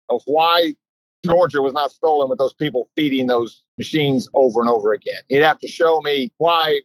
[0.09, 0.75] of why
[1.25, 5.21] Georgia was not stolen with those people feeding those machines over and over again.
[5.29, 6.81] He'd have to show me why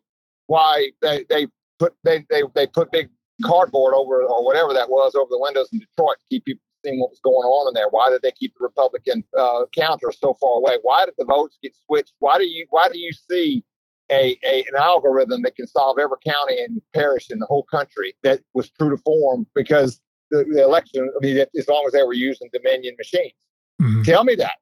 [0.47, 1.47] why they, they
[1.79, 3.09] put they, they they put big
[3.45, 7.01] cardboard over or whatever that was over the windows in Detroit to keep people seeing
[7.01, 7.89] what was going on in there.
[7.91, 10.79] Why did they keep the Republican uh, counter so far away?
[10.83, 12.15] Why did the votes get switched?
[12.19, 13.65] Why do you why do you see
[14.11, 18.15] a, a, an algorithm that can solve every county and parish in the whole country
[18.23, 22.03] that was true to form because the, the election, I mean, as long as they
[22.03, 23.35] were using Dominion machines.
[23.81, 24.03] Mm-hmm.
[24.03, 24.57] Tell me that.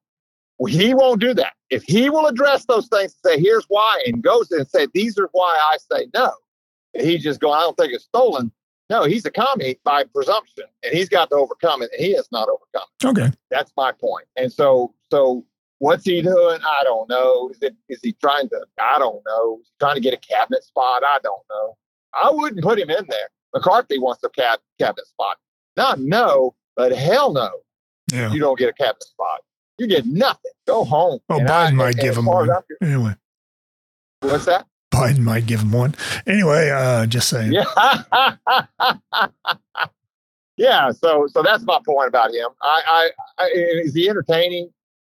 [0.59, 1.53] Well, he won't do that.
[1.69, 5.17] If he will address those things and say, here's why, and goes and say, these
[5.17, 6.31] are why I say no,
[6.93, 8.51] and he's just going, I don't think it's stolen.
[8.89, 12.29] No, he's a commie by presumption, and he's got to overcome it, and he has
[12.31, 13.05] not overcome it.
[13.05, 13.31] Okay.
[13.49, 14.25] That's my point.
[14.37, 15.45] And so, so
[15.79, 16.59] what's he doing?
[16.63, 17.49] I don't know.
[17.49, 19.59] Is, it, is he trying to, I don't know.
[19.61, 21.03] Is trying to get a cabinet spot?
[21.05, 21.77] I don't know.
[22.13, 23.29] I wouldn't put him in there.
[23.53, 25.37] McCarthy wants a cab, cabinet spot.
[25.75, 27.49] Not no, but hell no.
[28.11, 28.31] Yeah.
[28.31, 29.41] You don't get a cabinet spot.
[29.77, 30.51] You get nothing.
[30.65, 31.19] Go home.
[31.29, 32.49] Oh, and Biden I, might give him one.
[32.81, 33.15] Anyway.
[34.21, 34.65] What's that?
[34.97, 35.95] Biden might give him one.
[36.25, 37.53] Anyway, uh, just saying.
[37.53, 37.65] Yeah.
[40.57, 40.91] yeah.
[40.91, 42.47] So, so that's my point about him.
[42.61, 44.69] I, I, I, is he entertaining?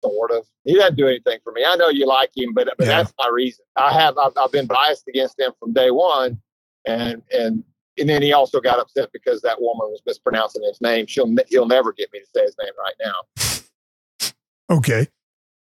[0.02, 0.46] Sort of.
[0.64, 1.66] He doesn't do anything for me.
[1.68, 3.04] I know you like him, but, but yeah.
[3.04, 3.66] that's my reason.
[3.76, 6.40] I have, I've, I've been biased against him from day one,
[6.86, 7.66] and and
[7.98, 11.06] and then he also got upset because that woman was mispronouncing his name.
[11.06, 14.76] She'll he'll never get me to say his name right now.
[14.78, 15.08] Okay.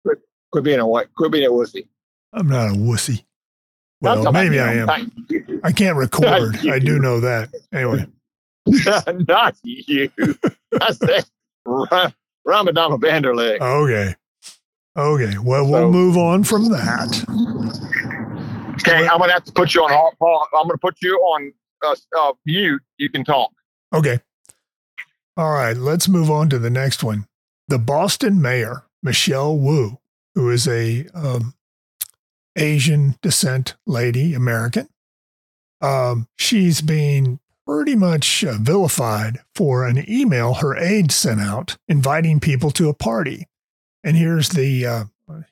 [0.06, 0.18] Could,
[0.52, 1.14] could be a what?
[1.16, 1.88] Could be in a wussy.
[2.34, 3.24] I'm not a wussy.
[4.02, 4.90] Well, maybe I am.
[5.64, 6.58] I can't record.
[6.68, 7.50] I do know that.
[7.74, 8.06] Anyway.
[9.28, 10.10] not you.
[10.82, 11.26] I said
[11.66, 13.60] Ramadama Vanderleg.
[13.62, 14.16] Okay.
[14.98, 15.38] Okay.
[15.38, 17.24] Well, so, we'll move on from that.
[18.74, 19.92] Okay, I'm gonna have to put you on.
[20.54, 21.54] I'm gonna put you on
[21.86, 23.52] uh, uh, mute, you can talk.
[23.94, 24.20] Okay.
[25.36, 25.78] All right.
[25.78, 27.28] Let's move on to the next one.
[27.68, 30.00] The Boston mayor, Michelle Wu,
[30.36, 31.54] who is a um,
[32.58, 34.90] Asian descent lady, American.
[35.82, 42.40] Um, she's being pretty much uh, vilified for an email her aide sent out inviting
[42.40, 43.46] people to a party.
[44.04, 45.04] And here's the uh,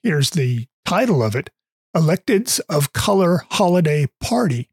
[0.02, 1.50] here's the title of it:
[1.96, 4.70] Electeds of Color Holiday Party.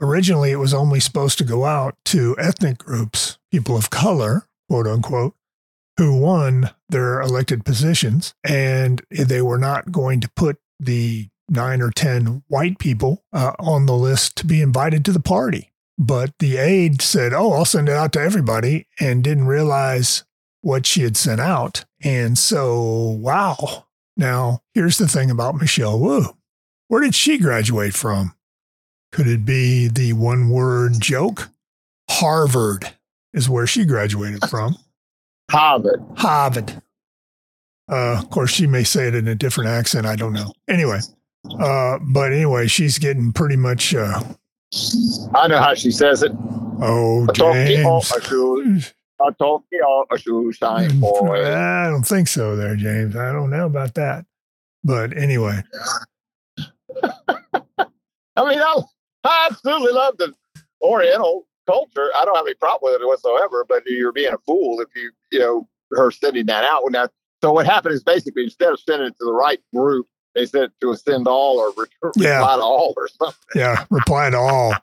[0.00, 4.86] Originally, it was only supposed to go out to ethnic groups, people of color, quote
[4.86, 5.34] unquote,
[5.96, 8.34] who won their elected positions.
[8.44, 13.86] And they were not going to put the nine or 10 white people uh, on
[13.86, 15.72] the list to be invited to the party.
[15.98, 20.24] But the aide said, Oh, I'll send it out to everybody, and didn't realize
[20.60, 21.84] what she had sent out.
[22.02, 23.86] And so, wow.
[24.16, 26.36] Now, here's the thing about Michelle Wu.
[26.88, 28.34] Where did she graduate from?
[29.12, 31.50] Could it be the one word joke?
[32.10, 32.90] Harvard
[33.32, 34.76] is where she graduated from.
[35.50, 36.04] Harvard.
[36.16, 36.82] Harvard.
[37.88, 40.06] Uh, of course, she may say it in a different accent.
[40.06, 40.52] I don't know.
[40.68, 41.00] Anyway,
[41.60, 43.94] uh, but anyway, she's getting pretty much.
[43.94, 44.22] Uh,
[45.34, 46.32] I know how she says it.
[46.82, 48.12] oh, A talkie or James.
[48.12, 48.80] a shoe,
[49.26, 51.44] a talkie or a shoe shine boy.
[51.54, 53.16] I don't think so, there, James.
[53.16, 54.24] I don't know about that.
[54.84, 55.62] But anyway,
[56.98, 58.80] I mean, I,
[59.24, 60.32] I absolutely love the
[60.82, 62.08] Oriental culture.
[62.14, 63.64] I don't have any problem with it whatsoever.
[63.68, 66.82] But you're being a fool if you, you know, her sending that out.
[66.90, 67.08] Now,
[67.42, 70.06] so what happened is basically instead of sending it to the right group,
[70.36, 72.36] they said to send all or re- Yeah.
[72.38, 73.36] reply to all or something.
[73.56, 74.74] yeah, reply to all.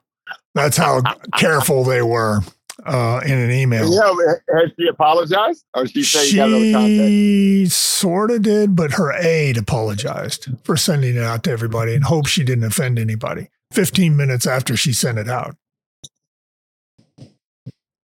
[0.56, 1.02] That's how
[1.38, 2.42] careful they were
[2.86, 3.90] uh, in an email.
[3.94, 7.08] Yeah, has she apologized, or she say you got another contact?
[7.10, 12.04] She sort of did, but her aide apologized for sending it out to everybody and
[12.04, 13.50] hoped she didn't offend anybody.
[13.72, 15.56] 15 minutes after she sent it out.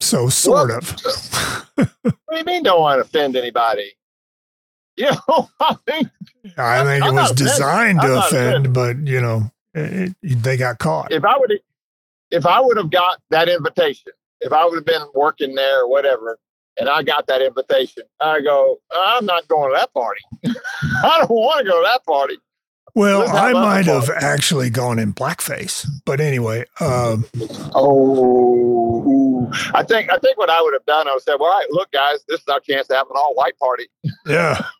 [0.02, 0.96] So, sort of.
[1.76, 3.92] What do you mean don't want to offend anybody?
[4.98, 6.12] You know, I mean,
[6.58, 7.38] I think it I'm was offended.
[7.38, 11.12] designed to offend, but, you know, it, it- they got caught.
[11.12, 11.52] if I would
[12.32, 15.90] if I would have got that invitation, if I would have been working there or
[15.90, 16.38] whatever,
[16.80, 20.22] and I got that invitation, I go, I'm not going to that party.
[21.04, 22.38] I don't want to go to that party.
[22.96, 24.24] Well, I might have parties.
[24.24, 25.88] actually gone in blackface.
[26.06, 27.26] But anyway, um,
[27.74, 31.52] Oh, I think I think what I would have done, I would have said, well,
[31.52, 33.88] all right, look, guys, this is our chance to have an all white party.
[34.26, 34.64] Yeah.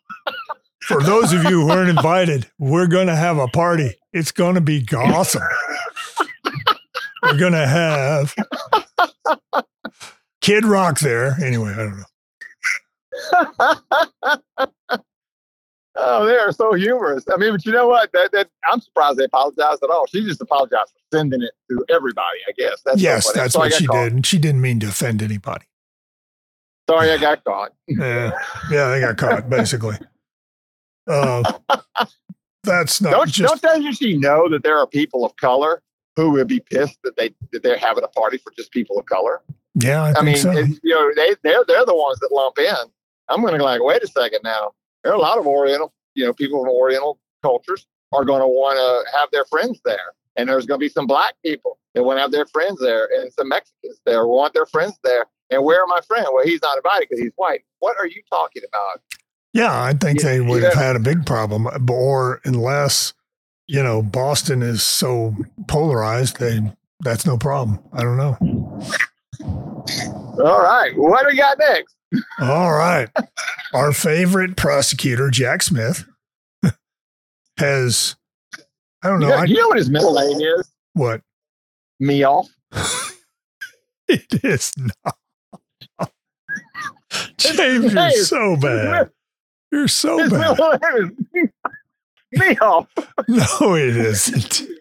[0.82, 3.94] For those of you who weren't invited, we're going to have a party.
[4.12, 5.42] It's going to be awesome.
[7.22, 8.34] We're going to have
[10.42, 11.36] Kid Rock there.
[11.42, 12.04] Anyway, I don't know.
[15.96, 17.24] oh, they are so humorous.
[17.32, 18.12] I mean, but you know what?
[18.12, 20.06] That, that I'm surprised they apologized at all.
[20.06, 22.40] She just apologized for sending it to everybody.
[22.46, 23.40] I guess that's yes, funny.
[23.40, 24.04] that's I what she caught.
[24.04, 24.12] did.
[24.12, 25.64] And she didn't mean to offend anybody.
[26.90, 27.72] Sorry, I got caught.
[27.88, 28.32] Yeah.
[28.70, 29.96] Yeah, they got caught, basically.
[31.06, 31.42] Uh,
[32.64, 33.48] that's not don't just.
[33.48, 35.82] don't doesn't she know that there are people of color
[36.16, 39.06] who would be pissed that they that they're having a party for just people of
[39.06, 39.42] color?
[39.74, 40.52] yeah, I I, think mean, so.
[40.52, 42.90] you know, they they're they're the ones that lump in.
[43.28, 44.72] I'm going to go like, wait a second now.
[45.02, 48.46] There are a lot of Oriental, you know, people from Oriental cultures are going to
[48.46, 52.02] want to have their friends there, and there's going to be some black people that
[52.04, 55.26] want to have their friends there, and some Mexicans there want their friends there.
[55.50, 56.26] And where are my friend?
[56.32, 57.64] Well, he's not invited because he's white.
[57.80, 59.02] What are you talking about?
[59.54, 63.14] Yeah, I think Yeah, they would have had a big problem, or unless
[63.68, 65.34] you know Boston is so
[65.68, 66.60] polarized, they
[67.00, 67.78] that's no problem.
[67.92, 68.36] I don't know.
[70.44, 71.94] All right, what do we got next?
[72.40, 73.08] All right,
[73.72, 76.04] our favorite prosecutor, Jack Smith,
[77.58, 78.16] has
[79.04, 80.68] I don't know know, I, you know what his middle name is?
[80.94, 81.20] what
[82.00, 82.48] Me off.
[84.08, 86.10] it is not.
[87.38, 89.10] James, Hey, so bad.
[89.74, 90.56] You're so His bad.
[90.56, 91.50] middle name is
[92.40, 92.86] Me off.
[93.28, 94.62] No, it isn't.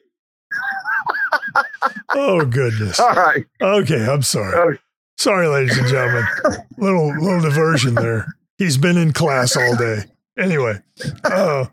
[2.16, 3.00] Oh goodness.
[3.00, 3.46] All right.
[3.62, 4.56] Okay, I'm sorry.
[4.56, 4.78] Oh.
[5.18, 6.26] Sorry, ladies and gentlemen.
[6.78, 8.28] Little little diversion there.
[8.58, 10.04] He's been in class all day.
[10.38, 10.80] Anyway,
[11.24, 11.66] uh,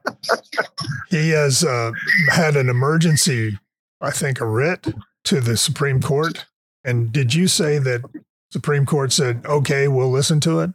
[1.08, 1.92] he has uh,
[2.28, 3.58] had an emergency,
[4.00, 4.86] I think, a writ
[5.24, 6.46] to the Supreme Court.
[6.84, 8.02] And did you say that
[8.50, 10.70] Supreme Court said, "Okay, we'll listen to it"?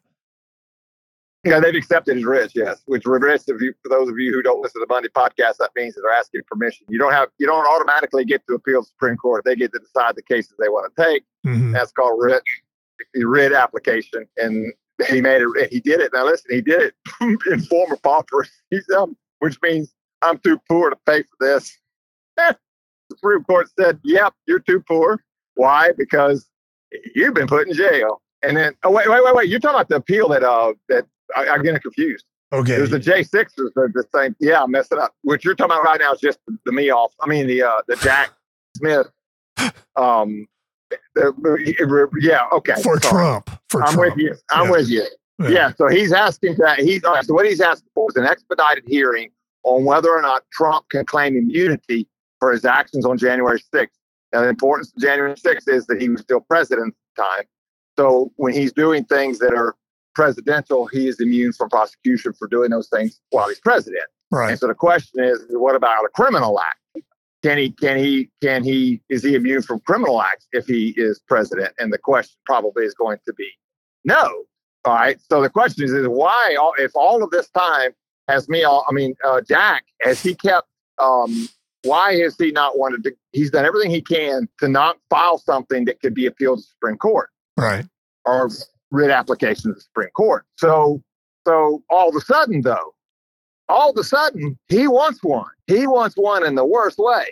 [1.46, 2.82] Yeah, they've accepted his writ, yes.
[2.86, 5.58] Which writ, if you, for those of you who don't listen to the Monday podcast,
[5.60, 6.88] that means that they're asking permission.
[6.89, 9.43] You don't have, you don't automatically get to appeal to the Supreme Court.
[9.46, 11.24] They get to decide the cases they want to take.
[11.46, 11.72] Mhm.
[11.74, 12.41] That's called writ,
[13.14, 14.26] the writ application.
[14.38, 14.74] And
[15.08, 15.72] he made it.
[15.72, 16.12] He did it.
[16.14, 16.93] Now listen, he did it
[17.52, 21.78] in forma pauperis, He's, um, which means I'm too poor to pay for this.
[22.38, 22.58] the
[23.12, 25.24] Supreme Court said, "Yep, you're too poor.
[25.56, 25.91] Why?
[25.98, 26.50] Because
[27.14, 29.50] you've been put in jail." And then, oh wait, wait, wait, wait!
[29.50, 31.06] You're talking about the appeal that uh that
[31.36, 32.26] I, I'm getting confused.
[32.54, 32.76] Okay.
[32.78, 34.36] There's the J6 is the, the same.
[34.40, 35.14] Yeah, I'm messing up.
[35.24, 37.14] What you're talking about right now is just the, the me off.
[37.22, 38.32] I mean the uh the Jack
[38.78, 39.08] Smith.
[39.98, 40.46] Um,
[41.16, 42.74] the, yeah, okay.
[42.76, 43.00] for sorry.
[43.00, 43.50] Trump.
[43.70, 44.16] For I'm Trump.
[44.16, 44.36] with you.
[44.52, 44.72] I'm Yeah.
[44.72, 45.06] with you.
[45.50, 45.72] Yeah.
[45.78, 48.84] So he's asking that he's all right, so what he's asking for is an expedited
[48.88, 49.30] hearing
[49.64, 52.08] on whether or not Trump can claim immunity
[52.40, 53.88] for his actions on January 6th.
[54.34, 57.44] Now, the importance of January 6th is that he was still president at the time.
[57.98, 59.76] So when he's doing things that are
[60.16, 64.05] presidential, he is immune from prosecution for doing those things while he's president.
[64.32, 64.51] Right.
[64.51, 67.05] And so the question is, what about a criminal act?
[67.43, 71.22] Can he, can he, can he, is he immune from criminal acts if he is
[71.28, 71.74] president?
[71.78, 73.49] And the question probably is going to be
[74.03, 74.45] no.
[74.86, 75.18] All right.
[75.30, 77.91] So the question is, is why, all, if all of this time
[78.28, 80.68] has me, all, I mean, uh, Jack, has he kept,
[80.99, 81.47] um,
[81.84, 83.16] why has he not wanted to?
[83.32, 86.68] He's done everything he can to not file something that could be appealed to the
[86.68, 87.86] Supreme Court Right.
[88.26, 88.49] or
[88.96, 90.46] writ application to the Supreme Court.
[90.58, 91.02] So,
[91.48, 92.93] so all of a sudden, though,
[93.70, 95.50] all of a sudden, he wants one.
[95.68, 97.28] He wants one in the worst way.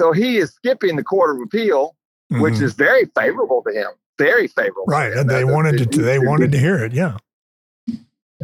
[0.00, 1.94] So he is skipping the Court of Appeal,
[2.30, 2.62] which Mhm.
[2.62, 3.90] is very favorable to him.
[4.18, 4.84] Very favorable.
[4.86, 5.12] right.
[5.12, 6.02] And they wanted to.
[6.02, 6.92] They wanted to hear it.
[6.92, 7.16] Yeah.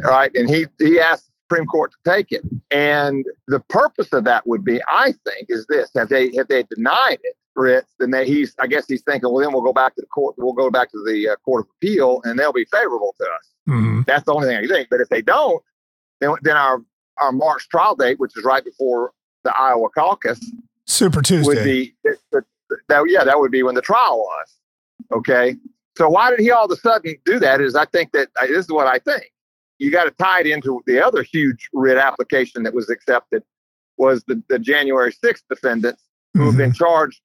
[0.03, 0.31] right?
[0.35, 2.41] And he he asked the Supreme Court to take it.
[2.71, 6.63] And the purpose of that would be, I think, is this: have they have they
[6.63, 9.95] denied it, Fritz, then they, he's I guess he's thinking, well, then we'll go back
[9.95, 12.65] to the court, we'll go back to the uh, Court of Appeal, and they'll be
[12.65, 13.49] favorable to us.
[13.65, 14.89] hmm That's the only thing I think.
[14.91, 15.63] But if they don't,
[16.21, 16.83] then then our
[17.19, 19.11] our March trial date, which is right before
[19.43, 20.39] the Iowa caucus,
[20.85, 21.47] Super Tuesday.
[21.47, 21.95] would be
[22.89, 24.55] that yeah that would be when the trial was
[25.13, 25.55] okay
[25.97, 28.45] so why did he all of a sudden do that is i think that uh,
[28.45, 29.31] this is what i think
[29.79, 33.41] you got to tie it into the other huge writ application that was accepted
[33.97, 36.03] was the, the january 6th defendants
[36.33, 37.21] who have been charged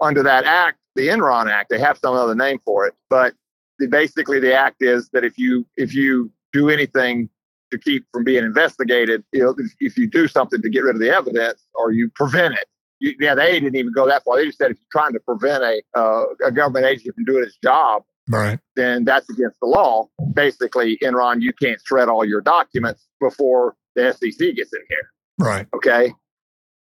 [0.00, 3.34] under that act the enron act they have some other name for it but
[3.78, 7.28] the, basically the act is that if you if you do anything
[7.70, 10.94] to keep from being investigated you know if, if you do something to get rid
[10.94, 12.66] of the evidence or you prevent it
[13.00, 14.36] you, yeah, they didn't even go that far.
[14.36, 17.42] They just said if you're trying to prevent a uh, a government agency from doing
[17.42, 18.58] its job, Right.
[18.76, 20.08] then that's against the law.
[20.32, 25.10] Basically, Enron, you can't shred all your documents before the SEC gets in here.
[25.38, 25.66] Right.
[25.74, 26.14] Okay,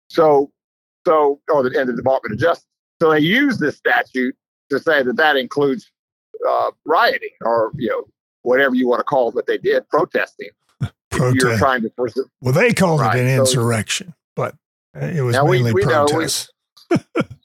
[0.09, 0.53] so
[1.07, 2.67] so or the and the Department of Justice.
[3.01, 4.35] So they use this statute
[4.71, 5.91] to say that that includes
[6.49, 8.05] uh, rioting or you know
[8.43, 10.49] whatever you want to call it, what they did, protesting.
[11.13, 11.59] If You're Protest.
[11.61, 11.93] trying to
[12.41, 14.57] Well, they called Right, it an insurrection, but
[14.95, 16.51] it was Now, mainly we we- protests.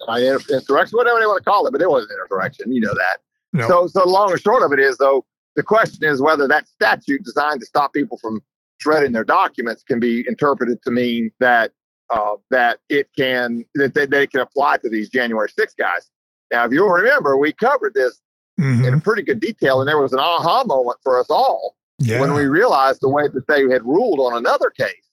[0.09, 2.71] insurrection, whatever they want to call it, but it wasn't an insurrection.
[2.73, 3.17] You know that.
[3.53, 3.67] No.
[3.67, 5.25] So, so the long and short of it is, though,
[5.55, 8.41] the question is whether that statute designed to stop people from
[8.79, 11.71] shredding their documents can be interpreted to mean that
[12.09, 16.09] uh, that it can that they, they can apply to these January 6 guys.
[16.51, 18.19] Now, if you'll remember, we covered this
[18.59, 18.85] Mhm.
[18.85, 22.19] in pretty good detail, and there was an aha moment for us all Yeah.
[22.19, 25.05] when we realized the way that they had ruled on another case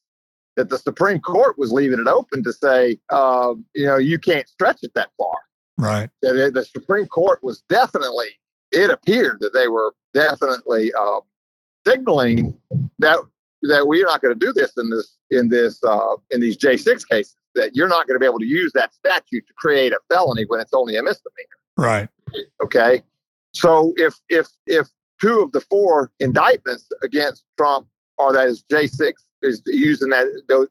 [0.56, 4.48] that the Supreme Court was leaving it open to say, uh, you know, you can't
[4.48, 5.38] stretch it that far
[5.78, 6.10] right.
[6.22, 8.30] that the Supreme Court was definitely,
[8.72, 11.20] it appeared that they were definitely uh,
[11.86, 12.58] signaling
[12.98, 13.18] that
[13.62, 16.76] that we're not going to do this in this in this uh, in these J
[16.76, 17.36] six cases.
[17.54, 20.44] That you're not going to be able to use that statute to create a felony
[20.46, 21.48] when it's only a misdemeanor.
[21.78, 22.08] Right.
[22.62, 23.02] Okay,
[23.52, 24.88] so if if if
[25.20, 27.86] two of the four indictments against Trump
[28.18, 30.26] are that is J six is using that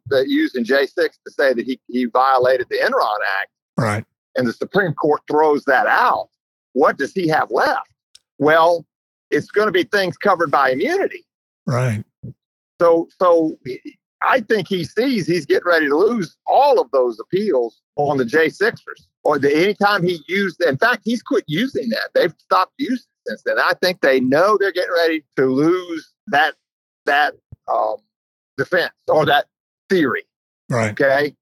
[0.10, 4.06] that using J six to say that he he violated the Enron Act Right.
[4.36, 6.30] and the Supreme Court throws that out,
[6.74, 7.90] what does he have left?
[8.38, 8.86] Well,
[9.32, 11.26] it's going to be things covered by immunity.
[11.66, 12.04] Right.
[12.82, 13.58] So, so
[14.22, 18.26] I think he sees he's getting ready to lose all of those appeals on the
[18.26, 19.08] J6ers.
[19.24, 22.10] Or the anytime he used, in fact, he's quit using that.
[22.14, 23.58] They've stopped using it since then.
[23.60, 26.56] I think they know they're getting ready to lose that
[27.06, 27.34] that
[27.72, 27.98] um,
[28.58, 29.46] defense or that
[29.90, 30.24] theory.
[30.70, 30.92] Right.
[30.92, 31.36] Okay.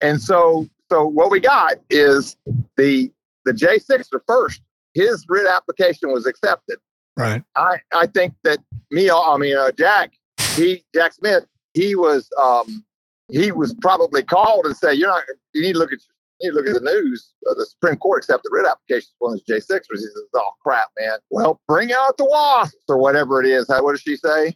[0.00, 2.36] And so so what we got is
[2.76, 3.10] the
[3.44, 4.60] the J6 or first,
[4.94, 6.78] his writ application was accepted.
[7.16, 7.42] Right.
[7.56, 8.58] I, I think that
[8.90, 10.12] me I mean uh, Jack,
[10.60, 11.44] he Jack Smith,
[11.74, 12.84] he was um
[13.28, 15.22] he was probably called and say, You're not
[15.54, 15.98] you need to look at
[16.40, 17.32] you look at the news.
[17.48, 19.80] Uh, the Supreme Court accepted the writ applications for those J6ers.
[19.92, 21.18] He says, Oh crap, man.
[21.30, 23.68] Well, bring out the wasps or whatever it is.
[23.68, 24.54] How, what does she say?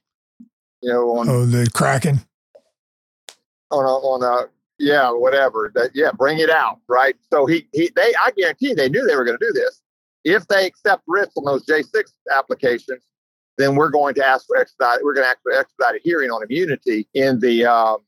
[0.82, 2.20] You know, on Oh, the Kraken.
[3.70, 4.48] on a, on a
[4.78, 8.88] yeah whatever that yeah bring it out right so he he they i guarantee they
[8.88, 9.82] knew they were going to do this
[10.24, 12.02] if they accept writs on those j6
[12.36, 13.04] applications
[13.58, 16.42] then we're going to ask for expedite we're going to actually expedite a hearing on
[16.42, 17.98] immunity in the um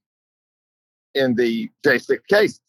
[1.14, 2.60] in the j6 case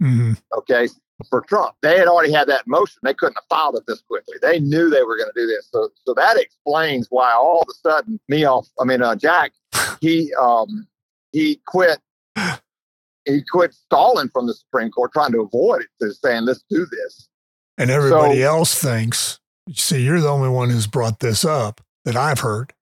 [0.00, 0.88] hmm okay
[1.30, 1.74] for trump.
[1.82, 3.00] They had already had that motion.
[3.02, 4.36] They couldn't have filed it this quickly.
[4.40, 5.68] They knew they were going to do this.
[5.72, 9.50] So so that explains why all of a sudden me off i mean uh, jack
[10.00, 10.86] he um
[11.32, 11.98] he quit
[13.24, 16.86] he quit stalling from the Supreme Court, trying to avoid it, to saying, let's do
[16.86, 17.28] this.
[17.76, 19.38] And everybody So- else thinks,
[19.72, 22.72] see, you're the only one who's brought this up that I've heard.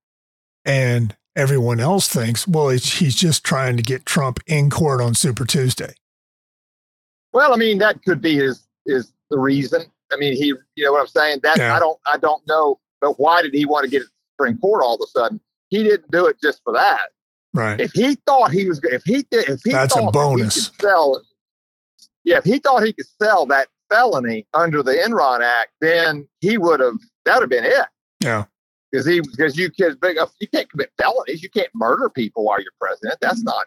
[0.63, 5.13] And everyone else thinks, well, it's, he's just trying to get Trump in court on
[5.15, 5.93] Super Tuesday.
[7.33, 9.81] Well, I mean, that could be his is the reason.
[10.13, 11.41] I mean, he, you know what I'm saying?
[11.43, 11.75] That Yeah.
[11.75, 12.79] I don't, I don't know.
[13.01, 15.41] But why did he want to get it to Supreme Court all of a sudden?
[15.69, 17.09] He didn't do it just for that.
[17.53, 17.79] Right.
[17.81, 20.25] If he thought he was, if he did, if he That's a thought that he
[20.25, 20.69] bonus.
[20.69, 21.21] could sell,
[22.23, 26.57] yeah, if he thought he could sell that felony under the Enron Act, then he
[26.57, 26.95] would have.
[27.25, 27.85] That would have been it.
[28.23, 28.45] Yeah.
[28.91, 29.97] Because he, because you can,
[30.39, 31.43] you can't commit felonies.
[31.43, 33.17] You can't murder people while you're president.
[33.21, 33.65] That's not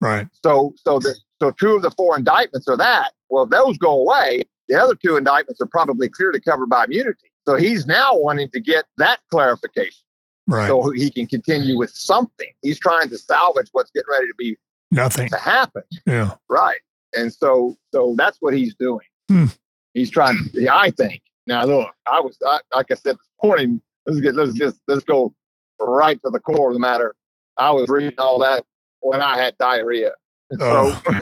[0.00, 0.28] Right.
[0.44, 0.74] so.
[0.76, 3.12] So the so two of the four indictments are that.
[3.30, 7.32] Well, if those go away, the other two indictments are probably clearly covered by immunity.
[7.46, 10.04] So he's now wanting to get that clarification
[10.46, 10.68] Right.
[10.68, 12.48] so he can continue with something.
[12.62, 14.56] He's trying to salvage what's getting ready to be
[14.90, 15.28] Nothing.
[15.30, 15.82] to happen.
[16.06, 16.32] Yeah.
[16.48, 16.80] Right.
[17.16, 19.06] And so so that's what he's doing.
[19.28, 19.46] Hmm.
[19.94, 21.22] He's trying to I think.
[21.46, 25.04] Now look, I was I, like I said this morning, let's get let's just let's
[25.04, 25.34] go
[25.80, 27.14] right to the core of the matter.
[27.58, 28.64] I was reading all that
[29.00, 30.12] when I had diarrhea.
[30.60, 31.00] Oh.
[31.06, 31.12] So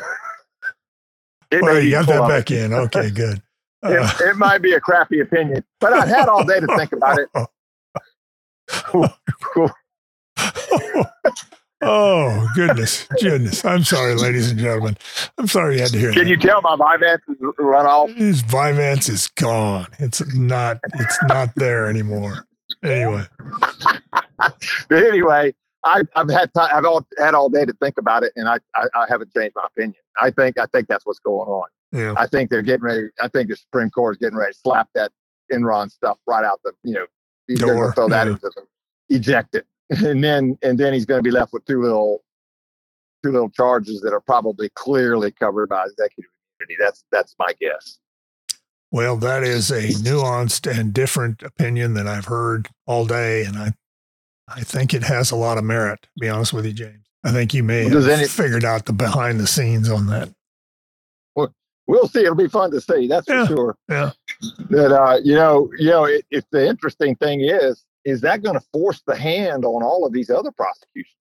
[1.62, 2.72] Well, you got that back in.
[2.72, 3.42] Okay, good.
[3.82, 6.92] Uh, It, it might be a crappy opinion, but I had all day to think
[6.92, 7.28] about it.
[11.82, 13.64] oh goodness, goodness!
[13.64, 14.96] I'm sorry, ladies and gentlemen.
[15.38, 16.30] I'm sorry you had to hear Can that.
[16.30, 18.10] you tell my Vyvanse is run off?
[18.12, 19.86] His Vyvanse is gone.
[19.98, 20.78] It's not.
[20.94, 22.46] It's not there anymore.
[22.82, 23.24] Anyway,
[24.38, 24.54] But
[24.90, 25.54] anyway,
[25.84, 28.58] I, I've had time, I've all, had all day to think about it, and I,
[28.74, 29.94] I, I haven't changed my opinion.
[30.20, 31.68] I think I think that's what's going on.
[31.92, 33.08] yeah, I think they're getting ready.
[33.20, 35.12] I think the Supreme Court is getting ready to slap that
[35.52, 37.06] Enron stuff right out the you know
[37.48, 38.32] they're going to throw that yeah.
[38.32, 41.82] into the eject it, and then and then he's going to be left with two
[41.82, 42.22] little
[43.22, 46.76] two little charges that are probably clearly covered by executive immunity.
[46.80, 47.98] That's that's my guess.
[48.96, 53.74] Well, that is a nuanced and different opinion than I've heard all day, and I,
[54.48, 56.00] I think it has a lot of merit.
[56.02, 58.86] To be honest with you, James, I think you may Well, have any- figured out
[58.86, 60.30] the behind the scenes on that.
[61.34, 61.52] Well,
[61.86, 62.20] We'll see.
[62.22, 63.06] It'll be fun to see.
[63.06, 63.76] That's Yeah, for sure.
[63.90, 64.10] yeah.
[64.70, 68.58] That uh, you know, you know, it, if the interesting thing is, is that going
[68.58, 71.14] to force the hand on all of these other prosecutions?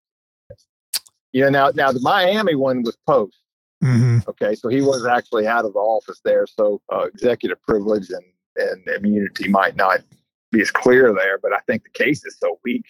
[1.33, 3.37] You know, now now the Miami one was post.
[3.85, 8.09] Hmm Okay, so he was actually out of the office there, so uh, executive privilege
[8.09, 8.23] and
[8.57, 9.99] and immunity might not
[10.51, 11.37] be as clear there.
[11.37, 12.85] But I think the case is so weak.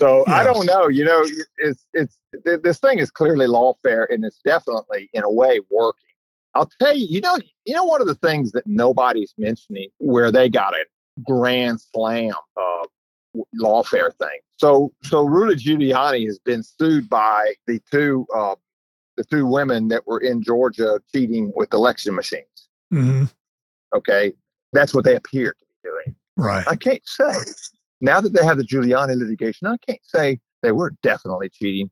[0.00, 0.88] So I don't know.
[0.88, 1.24] You know,
[1.58, 6.10] it's it's th- this thing is clearly lawfare, and it's definitely in a way working.
[6.54, 7.06] I'll tell you.
[7.08, 10.84] You know, you know one of the things that nobody's mentioning where they got a
[11.24, 12.84] grand slam uh,
[13.34, 14.40] w- lawfare thing.
[14.56, 18.56] So so Rudy Giuliani has been sued by the two uh,
[19.16, 22.68] the two women that were in Georgia cheating with election machines.
[22.90, 23.24] hmm
[23.94, 24.32] Okay,
[24.72, 26.16] that's what they appear to be doing.
[26.36, 26.64] Right.
[26.66, 27.32] I can't say
[28.00, 29.68] now that they have the Giuliani litigation.
[29.68, 31.90] I can't say they were definitely cheating,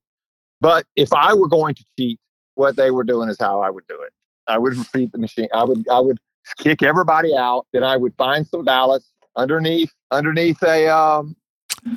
[0.61, 2.19] but if I were going to cheat,
[2.57, 4.13] what they were doing is how I would do it.
[4.49, 5.49] I would repeat the machine.
[5.55, 6.19] I would I would
[6.59, 7.67] kick everybody out.
[7.73, 11.37] Then I would find some ballots underneath underneath a um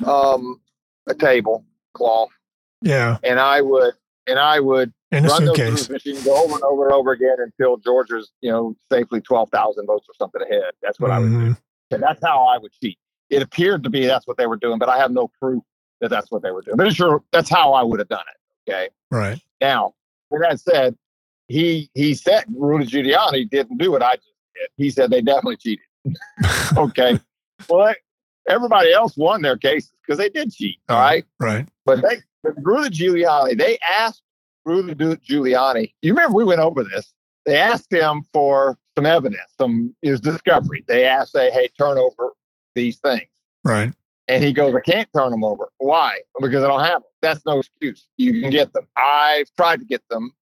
[0.06, 0.60] um
[1.08, 1.64] a table
[1.94, 2.28] cloth,
[2.82, 3.18] Yeah.
[3.24, 3.94] and I would
[4.28, 5.88] and I would In a run suitcase.
[5.88, 10.06] machine, go over and over and over again until Georgia's, you know, safely 12,000 votes
[10.08, 10.72] or something ahead.
[10.82, 11.36] That's what I would do.
[11.38, 11.58] Mhm.
[11.92, 12.98] And that's how I would cheat.
[13.30, 15.62] It appeared to be that's what they were doing, but I have no proof
[16.00, 16.76] that that's what they were doing.
[16.76, 18.70] But it's sure that's how I would have done it.
[18.70, 18.88] Okay.
[19.10, 19.40] Right.
[19.60, 19.94] Now,
[20.30, 20.96] with that said,
[21.48, 24.68] he he said Rudy Giuliani didn't do what I just did.
[24.76, 25.84] He said they definitely cheated.
[26.76, 27.20] okay.
[27.68, 27.94] well, they,
[28.52, 30.78] everybody else won their cases because they did cheat.
[30.88, 31.24] All right.
[31.38, 31.68] Right.
[31.84, 34.22] But they, but Rudy Giuliani, they asked
[34.66, 35.92] Rudy Giuliani.
[36.02, 37.14] You remember we went over this.
[37.46, 40.84] They asked him for some evidence, some his discovery.
[40.88, 42.32] They asked, say, hey, turn over
[42.74, 43.28] these things.
[43.64, 43.92] Right.
[44.28, 45.68] And he goes, I can't turn them over.
[45.78, 46.18] Why?
[46.40, 47.10] Because I don't have them.
[47.22, 48.08] That's no excuse.
[48.16, 48.88] You can get them.
[48.96, 50.32] I've tried to get them,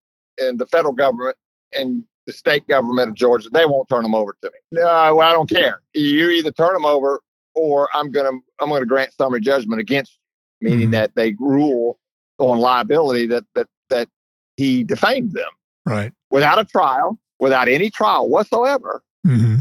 [0.40, 1.36] and the federal government
[1.78, 4.58] and the state government of Georgia, they won't turn them over to me.
[4.72, 5.82] No, well, I don't care.
[5.92, 7.20] You either turn them over,
[7.54, 10.18] or I'm gonna I'm gonna grant summary judgment against
[10.60, 10.92] you, meaning Mhm.
[10.92, 11.98] that they rule
[12.38, 14.08] on liability that that that
[14.56, 15.50] he defamed them
[15.86, 16.12] Right.
[16.30, 19.56] without a trial, without any trial whatsoever hmm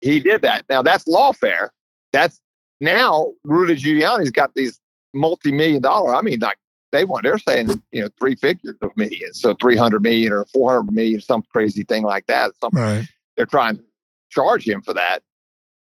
[0.00, 0.66] he did that.
[0.68, 1.70] Now that's lawfare.
[2.12, 2.38] That's
[2.80, 4.78] now Rudy Giuliani's got these
[5.14, 6.14] multi-million dollar.
[6.14, 6.58] I mean, like
[6.92, 9.40] they want, they're saying, you know, three figures of millions.
[9.40, 12.52] So 300 million or 400 million, some crazy thing like that.
[12.60, 13.06] Some, Right.
[13.36, 13.84] they're trying to
[14.30, 15.20] charge him for that.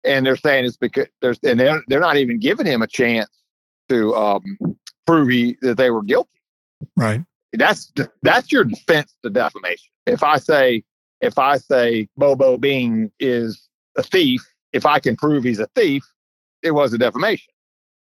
[0.03, 3.28] And they're saying it's because there's, and they're, they're not even giving him a chance
[3.91, 4.43] to um,
[5.07, 6.41] prove he, that they were guilty.
[6.97, 7.22] Right.
[7.53, 7.93] That's,
[8.23, 9.91] that's your defense to defamation.
[10.07, 10.85] If I say,
[11.21, 14.43] if I say Bobo Bean is a thief,
[14.73, 16.05] if I can prove he's a thief,
[16.63, 17.53] it was a defamation.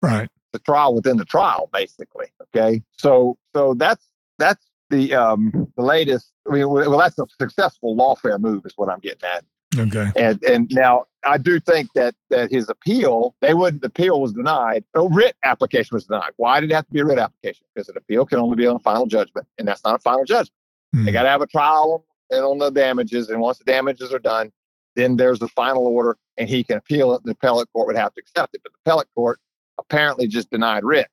[0.02, 0.30] Right.
[0.52, 2.28] The trial within the trial, basically.
[2.56, 6.32] Okay, so so that's that's the um the latest.
[6.48, 9.44] I mean, well, that's a successful lawfare move, is what I'm getting at.
[9.78, 10.12] Okay.
[10.16, 13.82] And and now I do think that that his appeal, they wouldn't.
[13.82, 14.84] The appeal was denied.
[14.94, 16.32] A writ application was denied.
[16.38, 17.66] Why did it have to be a writ application?
[17.74, 20.26] Because an appeal can only be on a final judgment, and that's not a final
[20.26, 20.54] judgment.
[20.94, 21.06] Hmm.
[21.06, 24.20] They got to have a trial and on the damages, and once the damages are
[24.20, 24.52] done,
[24.96, 27.24] then there's the final order, and he can appeal it.
[27.24, 29.40] The appellate court would have to accept it, but the appellate court
[29.80, 31.10] apparently just denied writs.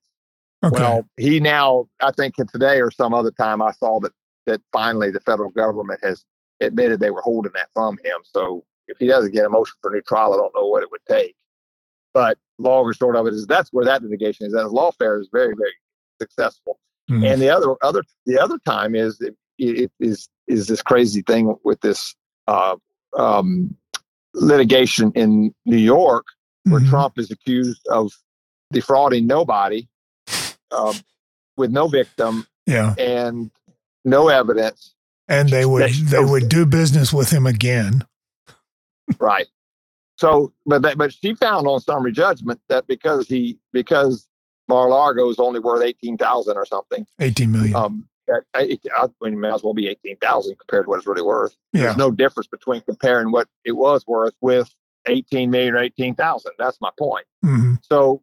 [0.63, 0.79] Okay.
[0.79, 4.13] Well, he now, I think today or some other time, I saw that
[4.47, 6.25] that finally the federal government has
[6.61, 8.19] admitted they were holding that from him.
[8.25, 10.83] So if he doesn't get a motion for a new trial, I don't know what
[10.83, 11.35] it would take.
[12.13, 14.53] But long and short of it is that's where that litigation is.
[14.53, 15.73] That lawfare is very, very
[16.21, 16.79] successful.
[17.09, 17.25] Hmm.
[17.25, 21.55] And the other other the other time is it, it is is this crazy thing
[21.65, 22.15] with this
[22.49, 22.77] uh,
[23.17, 23.75] um,
[24.35, 26.25] litigation in New York
[26.65, 26.89] where Mhm.
[26.91, 28.13] Trump is accused of
[28.73, 29.89] defrauding nobody
[30.73, 30.95] um,
[31.57, 32.95] with no victim Yeah.
[32.99, 33.51] and
[34.05, 34.95] no evidence.
[35.31, 38.05] And they would they would do business with him again.
[39.19, 39.47] Right.
[40.17, 44.29] So, but that, but she found on summary judgment that because he because
[44.69, 47.75] Mar-a-Lago is only worth eighteen thousand or something, 18 million.
[47.75, 50.99] um, that I, I mean, it may as well be eighteen thousand compared to what
[50.99, 51.57] it's really worth.
[51.73, 51.85] yeah.
[51.85, 54.69] There's no difference between comparing what it was worth with
[55.07, 56.53] eighteen million or eighteen thousand.
[56.59, 57.25] That's my point.
[57.43, 58.23] hmm So,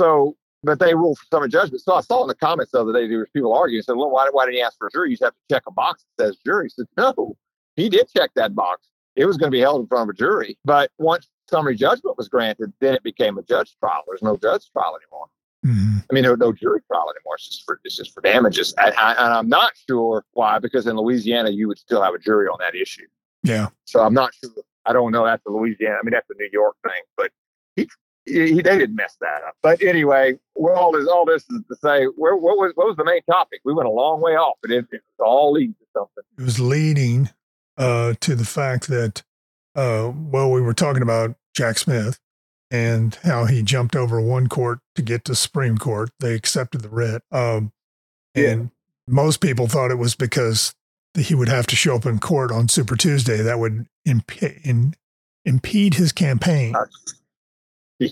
[0.00, 1.82] so, but they ruled for summary judgment.
[1.82, 3.82] So I saw in the comments the other day there was people arguing.
[3.82, 5.10] Said, "Well, why, why didn't he ask for a jury?
[5.10, 7.36] You just have to check a box that says jury." He said, "No,
[7.76, 8.88] he did check that box.
[9.16, 10.58] It was going to be held in front of a jury.
[10.64, 14.02] But once summary judgment was granted, then it became a judge trial.
[14.06, 15.26] There's no judge trial anymore.
[15.62, 17.34] hmm I mean, was no jury trial anymore.
[17.36, 18.74] It's just for it's just for damages.
[18.82, 22.18] And, I, and I'm not sure why, because in Louisiana you would still have a
[22.18, 23.06] jury on that issue.
[23.42, 23.68] Yeah.
[23.84, 24.50] So I'm not sure.
[24.86, 25.24] I don't know.
[25.24, 25.96] That's the Louisiana.
[26.00, 27.02] I mean, that's the New York thing.
[27.16, 27.30] But
[27.76, 27.88] he,
[28.26, 29.56] he they didn't mess that up.
[29.62, 32.96] But anyway, well, all this all this is to say, where what was what was
[32.96, 33.60] the main topic?
[33.64, 36.24] We went a long way off, but it, it was all leading to something.
[36.38, 37.30] It was leading
[37.76, 39.22] uh, to the fact that,
[39.74, 42.18] uh, well, we were talking about Jack Smith
[42.70, 46.10] and how he jumped over one court to get to Supreme Court.
[46.20, 47.22] They accepted the writ.
[47.30, 47.72] Um,
[48.34, 48.50] Yeah.
[48.50, 48.70] and
[49.06, 50.74] most people thought it was because
[51.14, 53.42] he would have to show up in court on Super Tuesday.
[53.42, 54.94] That would imp- in,
[55.44, 56.74] impede his campaign.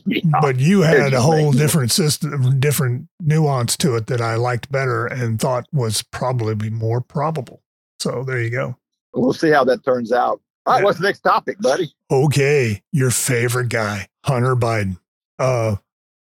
[0.06, 0.20] Yeah.
[0.40, 5.06] but you had a whole different system, different nuance to it that I liked better
[5.06, 7.62] and thought was probably more probable.
[8.00, 8.76] So there you go.
[9.14, 10.40] we'll see how that turns out.
[10.66, 10.84] All right, Yeah.
[10.84, 11.92] what's the next topic, buddy?
[12.10, 14.98] Okay, your favorite guy, Hunter Biden.
[15.38, 15.76] Uh,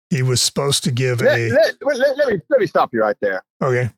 [0.10, 3.02] he was supposed to give Let, a let, let, let me let me stop you
[3.02, 3.44] right there.
[3.62, 3.90] okay,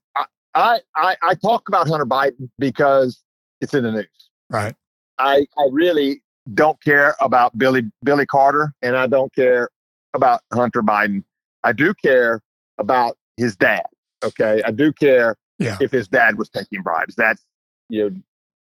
[0.56, 3.24] I, I I talk about Hunter Biden because
[3.62, 4.08] it's in the news.
[4.50, 4.76] right,
[5.20, 6.22] I, I really
[6.54, 9.70] don't care about Billy Billy Carter and I don't care
[10.14, 11.24] about Hunter Biden.
[11.64, 12.42] I do care
[12.78, 13.86] about his dad.
[14.24, 14.62] Okay.
[14.66, 15.78] I do care Yeah.
[15.80, 17.16] if his dad was taking bribes.
[17.16, 17.44] That's
[17.90, 18.16] you know,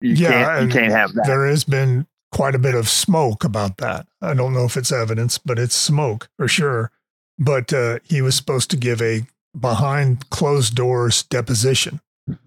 [0.00, 1.26] you Yeah, can't you can't have that.
[1.26, 4.06] there has been quite a bit of smoke about that.
[4.20, 6.90] I don't know if it's evidence, but it's smoke for sure.
[7.38, 9.22] But uh, he was supposed to give a
[9.58, 12.00] behind closed doors deposition.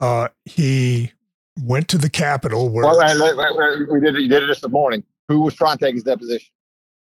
[0.00, 1.12] Uh, he
[1.60, 2.98] went to the Capitol where Well,
[3.90, 5.04] we did it, you did it this morning.
[5.28, 6.48] Who was trying to take his deposition?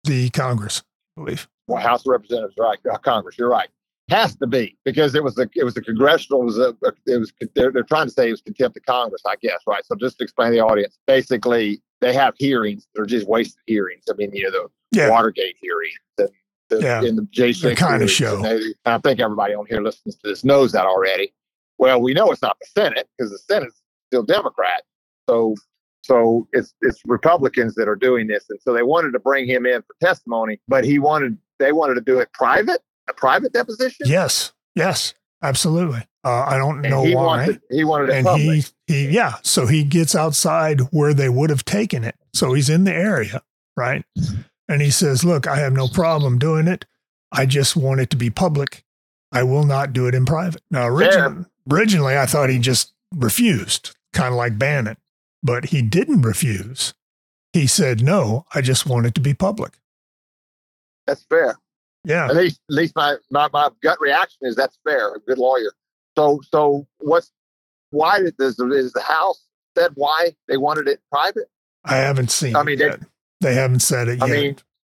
[0.05, 0.83] the Congress,
[1.17, 1.47] I believe.
[1.67, 2.77] Well, House of Representatives, right?
[2.91, 3.69] Uh, Congress, you're right.
[4.09, 6.75] Has to be because it was the it was the congressional it was a,
[7.07, 9.83] it was they're, they're trying to say it was contempt of Congress, I guess, right?
[9.85, 12.85] So just to explain to the audience, basically they have hearings.
[12.93, 14.03] They're just wasted hearings.
[14.09, 14.67] I mean, you know, the
[14.99, 15.09] Yeah.
[15.09, 16.29] Watergate hearings and
[16.67, 17.01] the, Yeah.
[17.01, 18.43] in the Jason The kinda show.
[18.85, 21.33] I think everybody on here listens to this knows that already.
[21.77, 23.81] Well, we know it's not the Senate because the Senate's
[24.13, 24.83] still Democrat.
[25.29, 25.55] So
[26.03, 29.65] so it's it's Republicans that are doing this, and so they wanted to bring him
[29.65, 34.05] in for testimony, but he wanted they wanted to do it private, a private deposition.
[34.07, 36.03] Yes, yes, absolutely.
[36.25, 37.23] Uh, I don't and know he why.
[37.23, 38.65] wanted he wanted it and public.
[38.87, 39.35] he, he, yeah.
[39.41, 42.15] So he gets outside where they would have taken it.
[42.33, 43.41] So he's in the area,
[43.75, 44.03] right?
[44.69, 46.85] And he says, "Look, I have no problem doing it.
[47.31, 48.83] I just want it to be public.
[49.31, 53.95] I will not do it in private." Now, originally, originally I thought he just refused,
[54.13, 54.97] kind of like Bannon,
[55.41, 56.93] but he didn't refuse.
[57.51, 59.73] He said, "No, I just want it to be public."
[61.07, 61.57] That's fair.
[62.05, 62.25] Yeah.
[62.27, 65.13] At least at least my, my my gut reaction is that's fair.
[65.15, 65.71] A good lawyer.
[66.17, 67.31] So so what's
[67.91, 69.47] why did this is the House
[69.77, 71.49] said why they wanted it private?
[71.85, 72.55] I haven't seen.
[72.55, 72.95] I it mean, they-
[73.41, 74.33] they haven't said it I yet.
[74.33, 74.55] mean,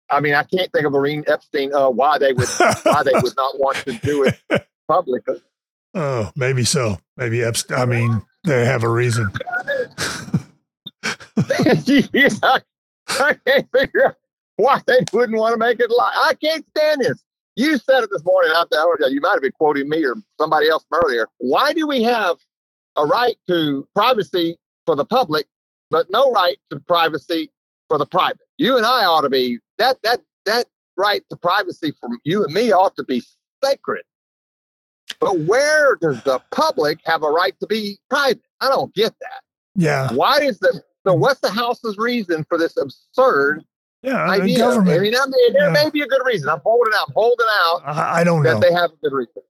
[0.08, 2.48] I mean, I can't think of Lorene Epstein uh, why they would
[2.84, 4.38] why they would not want to do it
[4.88, 5.42] publicly.
[5.94, 6.98] Oh, maybe so.
[7.16, 7.78] Maybe Epstein.
[7.80, 9.30] I mean, they have a reason.
[12.12, 12.28] yeah,
[13.08, 14.16] I can't figure out
[14.56, 16.14] why they wouldn't want to make it live.
[16.16, 17.22] I can't stand this.
[17.56, 18.84] You said it this morning out there.
[19.10, 21.28] You might have been quoting me or somebody else earlier.
[21.38, 22.36] Why do we have
[22.96, 25.46] a right to privacy for the public,
[25.90, 27.50] but no right to privacy
[27.88, 28.40] for the private.
[28.58, 30.66] You and I ought to be that that that
[30.96, 33.22] right to privacy from you and me ought to be
[33.62, 34.02] sacred.
[35.20, 38.40] But where does the public have a right to be private?
[38.60, 39.42] I don't get that.
[39.74, 40.12] Yeah.
[40.12, 43.64] Why is the so what's the House's reason for this absurd
[44.02, 44.28] Yeah.
[44.28, 44.58] Idea?
[44.58, 44.98] government.
[44.98, 45.84] I mean, I mean, there Yeah.
[45.84, 46.48] may be a good reason.
[46.48, 48.54] I'm holding out, I'm holding out I, I don't know.
[48.54, 49.42] that they have a good reason.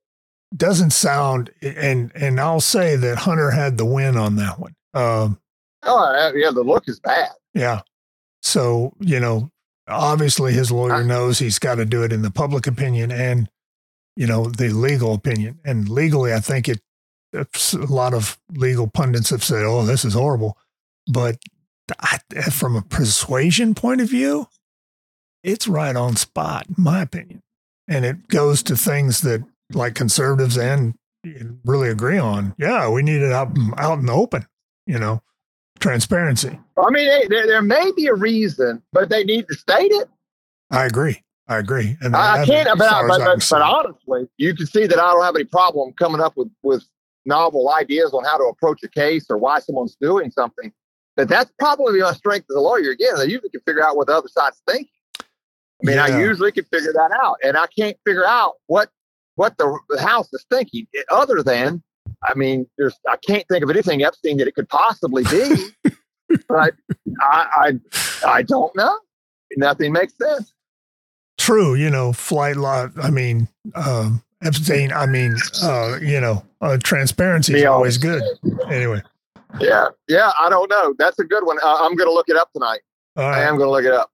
[0.56, 4.74] Doesn't sound, and and I'll say that Hunter had the win on that one.
[4.94, 5.40] Um,
[5.82, 7.30] Oh yeah, the look is bad.
[7.54, 7.80] yeah.
[8.42, 9.50] So you know,
[9.88, 13.48] obviously his lawyer knows he's got to do it in the public opinion and
[14.16, 15.58] you know the legal opinion.
[15.64, 16.80] And legally, I think it.
[17.32, 20.58] it's A lot of legal pundits have said, "Oh, this is horrible,"
[21.06, 21.38] but
[22.00, 22.18] I,
[22.50, 24.48] from a persuasion point of view,
[25.44, 27.42] it's right on spot, in my opinion.
[27.88, 30.94] And it goes to things that like conservatives and
[31.64, 32.54] really agree on.
[32.58, 34.46] Yeah, we need it out out in the open.
[34.86, 35.22] You know,
[35.80, 36.58] transparency.
[36.76, 40.08] I mean, there, there may be a reason, but they need to state it.
[40.70, 41.22] I agree.
[41.48, 41.96] I agree.
[42.00, 45.12] And I, I can't, but, far but, but, but honestly, you can see that I
[45.12, 46.84] don't have any problem coming up with, with
[47.24, 50.72] novel ideas on how to approach a case or why someone's doing something.
[51.16, 52.90] But that's probably my strength as a lawyer.
[52.90, 54.88] Again, I usually can figure out what the other side's thinking.
[55.20, 55.24] I
[55.82, 58.88] mean, I usually can figure that out, and I can't figure out what
[59.34, 61.82] what the, the House is thinking, eh, other than,
[62.24, 65.54] I mean, there's I can't think of anything Epstein that it could possibly be.
[66.48, 66.74] but
[67.20, 67.78] I,
[68.24, 68.98] I I don't know.
[69.56, 70.52] Nothing makes sense.
[71.46, 72.90] True, you know, flight lot.
[73.00, 74.92] I mean, um, Epstein.
[74.92, 78.20] I mean, uh, you know, uh, transparency is always good.
[78.68, 79.00] Anyway,
[79.60, 80.92] Yeah, yeah, I don't know.
[80.98, 81.58] That's a good one.
[81.62, 82.80] Uh, I'm going to look it up tonight.
[83.14, 84.10] all I am going to look it up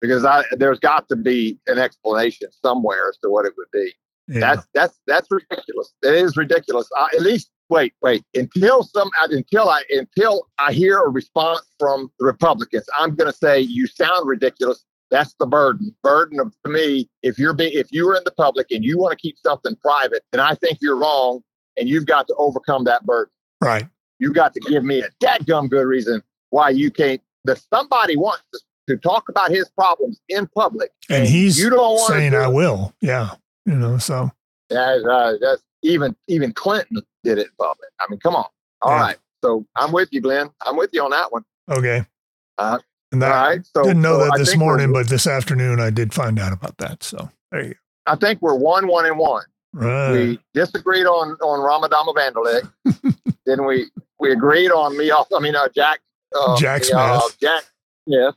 [0.00, 3.92] because I there's got to be an explanation somewhere as to what it would be.
[4.28, 4.40] Yeah.
[4.40, 5.92] That's that's that's ridiculous.
[6.02, 6.88] It is ridiculous.
[6.98, 11.60] Uh, at least wait, wait until some uh, until I until I hear a response
[11.78, 12.86] from the Republicans.
[12.98, 14.82] I'm going to say you sound ridiculous.
[15.10, 15.94] That's the burden.
[16.02, 17.08] Burden of to me.
[17.22, 19.74] If you're be, if you are in the public and you want to keep something
[19.76, 21.40] private, then I think you're wrong,
[21.76, 23.32] and you've got to overcome that burden.
[23.60, 23.86] right.
[24.18, 27.22] You got to give me a dadgum good reason why you can't.
[27.44, 31.98] That somebody wants to, to talk about his problems in public, And he's you don't
[32.06, 33.30] saying, do "I will." Yeah.
[33.64, 33.96] You know.
[33.96, 34.30] So
[34.68, 37.88] That's, uh, that's even even Clinton did it in public.
[37.98, 38.44] I mean, come on.
[38.82, 39.16] All right.
[39.16, 39.48] Yeah.
[39.48, 40.50] So I'm with you, Glenn.
[40.66, 41.44] I'm with you on that one.
[41.70, 42.04] okay.
[42.58, 42.78] Uh,
[43.12, 43.66] and that, right.
[43.76, 46.52] So didn't know so that I this morning, but this afternoon I did find out
[46.52, 47.02] about that.
[47.02, 47.74] So there you
[48.06, 49.44] I think we're one, one, and one.
[49.74, 49.86] go.
[49.86, 50.12] Right.
[50.12, 53.34] We disagreed on on Ramadama Vandelik.
[53.46, 53.86] then we
[54.18, 55.10] we agreed on me.
[55.12, 56.00] I mean, uh, Jack.
[56.36, 57.38] Uh, Jack uh, Smith.
[57.40, 57.64] Jack
[58.06, 58.34] Smith.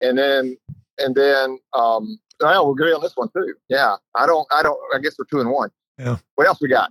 [0.00, 0.56] And then
[0.98, 2.18] and then um.
[2.40, 3.54] Well, we agree on this one too.
[3.68, 3.96] Yeah.
[4.16, 4.46] I don't.
[4.52, 4.78] I don't.
[4.94, 5.70] I guess we're two and one.
[5.98, 6.16] Yeah.
[6.34, 6.90] What else we got?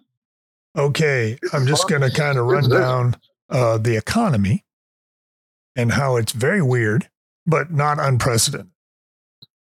[0.76, 3.15] Okay, I'm just going to kind of run down
[3.49, 4.65] uh, the economy
[5.76, 7.09] and how it's very weird,
[7.45, 8.69] but not unprecedented.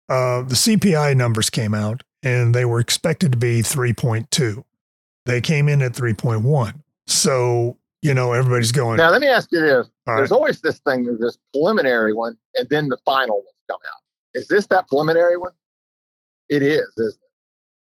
[0.10, 4.64] Uh, the CPI numbers came out and they were expected to be 3.2.
[5.26, 6.82] They came in at 3.1.
[7.08, 9.90] So, you know, everybody's going, Now let me ask you this.
[10.08, 13.80] all There's right, always this thing, this preliminary one, and then the final ones come
[13.88, 14.02] out.
[14.34, 15.52] Is this that preliminary one?
[16.50, 16.88] It is.
[16.98, 17.20] Isn't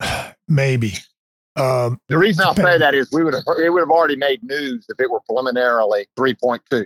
[0.02, 0.36] it?
[0.48, 0.94] maybe.
[1.56, 4.44] Um, The reason I'll say that is we would have it would have already made
[4.44, 6.86] news if it were preliminarily 3.2.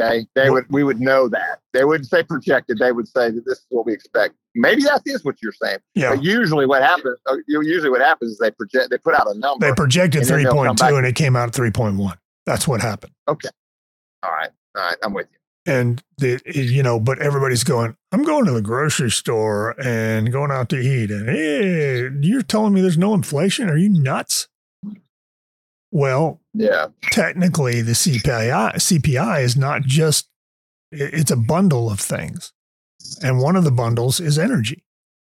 [0.00, 1.60] Okay, they would we would know that.
[1.72, 2.78] They wouldn't say projected.
[2.78, 4.34] They would say that this is what we expect.
[4.54, 5.78] Maybe that is what you're saying.
[5.94, 9.26] yeah, But usually what happens, uh, usually what happens is they project they put out
[9.28, 9.66] a number.
[9.66, 12.14] they projected they'll come 3.2 and it came out 3.1.
[12.46, 13.12] That's what happened.
[13.28, 13.48] Okay.
[14.22, 15.72] All right, all right, I'm with you.
[15.72, 20.50] and the you know but everybody's going i'm going to the grocery store and going
[20.50, 24.48] out to eat and hey you're telling me there's no inflation are you nuts
[25.90, 30.28] well Yeah, technically the cpi cpi is not just
[30.92, 32.52] it's a bundle of things
[33.22, 34.84] and one of the bundles is energy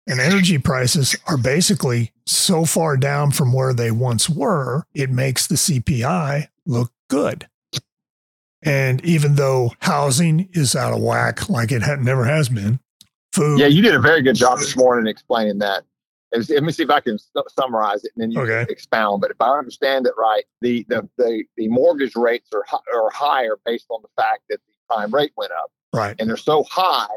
[0.07, 5.47] and energy prices are basically so far down from where they once were it makes
[5.47, 7.47] the cpi look good
[8.63, 12.79] and even though housing is out of whack like it had, never has been
[13.35, 13.67] food yeah.
[13.67, 15.83] You did a very good job this morning explaining that.
[16.37, 17.17] Let me see if I can
[17.49, 18.65] summarize it and then you Okay.
[18.65, 19.21] can expound.
[19.21, 23.57] But if I understand it right, the the the, the mortgage rates are are higher
[23.65, 25.71] based on the fact that the prime rate went up.
[25.93, 27.07] right and they're so high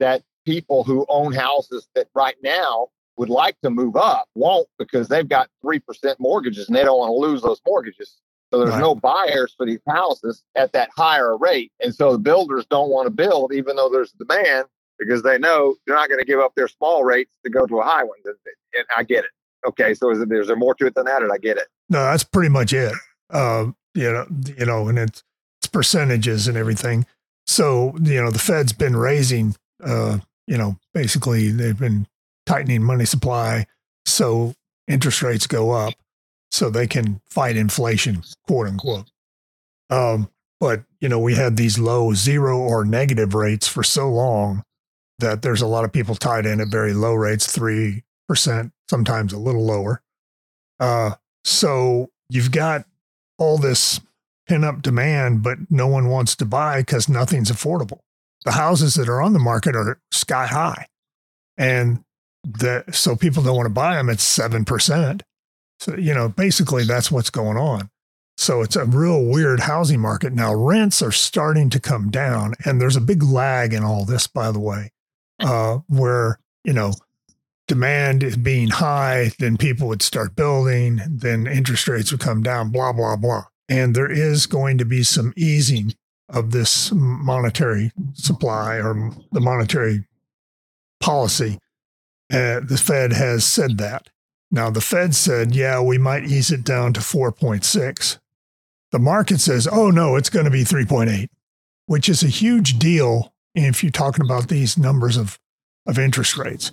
[0.00, 5.08] that people who own houses that right now would like to move up won't because
[5.08, 5.80] they've got 3%
[6.18, 8.20] mortgages and they don't want to lose those mortgages.
[8.52, 8.80] So there's Right.
[8.80, 11.72] no buyers for these houses at that higher rate.
[11.80, 14.66] And so the builders don't want to build even though there's demand
[14.98, 17.78] because they know they're not going to give up their small rates to go to
[17.80, 18.18] a high one.
[18.24, 19.30] And, I get it.
[19.66, 21.22] Okay, so is, there- is there more to it than that?
[21.22, 21.66] And I get it.
[21.88, 22.92] no that's pretty much it
[23.30, 24.26] uh, you know
[24.58, 25.22] you know and it's
[25.60, 27.06] it's percentages and everything
[27.46, 30.18] So, you know, the Fed's been raising, uh,
[30.48, 32.06] you know, basically they've been
[32.44, 33.66] tightening money supply.
[34.04, 34.54] So
[34.88, 35.94] interest rates go up
[36.50, 39.10] so they can fight inflation, quote unquote.
[39.90, 40.28] Um,
[40.60, 44.64] but, you know, we had these low zero or negative rates for so long
[45.18, 48.02] that there's a lot of people tied in at very low rates, 3%,
[48.88, 50.02] sometimes a little lower.
[50.78, 51.12] Uh,
[51.44, 52.84] so you've got
[53.38, 54.00] all this
[54.46, 58.00] pin up demand, but no one wants to buy because nothing's affordable.
[58.44, 60.86] The houses that are on the market are sky high.
[61.56, 62.04] And
[62.92, 65.22] so people don't want to buy them at 7%.
[65.80, 67.90] So, you know, basically that's what's going on.
[68.38, 70.32] So it's a real weird housing market.
[70.32, 74.26] Now, rents are starting to come down, and there's a big lag in all this,
[74.26, 74.90] by the way,
[75.40, 76.92] uh, where, you know,
[77.68, 82.70] demand is being high, then people would start building, then interest rates would come down,
[82.70, 83.44] blah, blah, blah.
[83.68, 85.94] And there is going to be some easing
[86.28, 90.06] of this monetary supply or the monetary
[91.00, 91.58] policy.
[92.32, 94.08] Uh, the Fed has said that.
[94.50, 98.18] Now, the Fed said, yeah, we might ease it down to 4.6.
[98.92, 101.28] The market says, oh, no, it's going to be 3.8,
[101.86, 103.32] which is a huge deal
[103.64, 105.38] if you're talking about these numbers of,
[105.86, 106.72] of interest rates.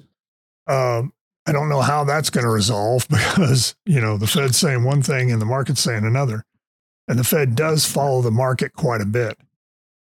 [0.68, 1.14] Um,
[1.46, 5.02] I don't know how that's going to resolve because, you know, the Fed's saying one
[5.02, 6.46] thing and the market's saying another.
[7.08, 9.38] And the Fed does follow the market quite a bit.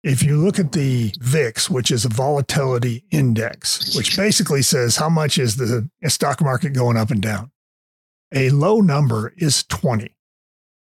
[0.02, 5.08] If you look at the VIX, which is a volatility index, which basically says how
[5.08, 7.50] much is the stock market going up and down,
[8.32, 10.14] a low number is 20.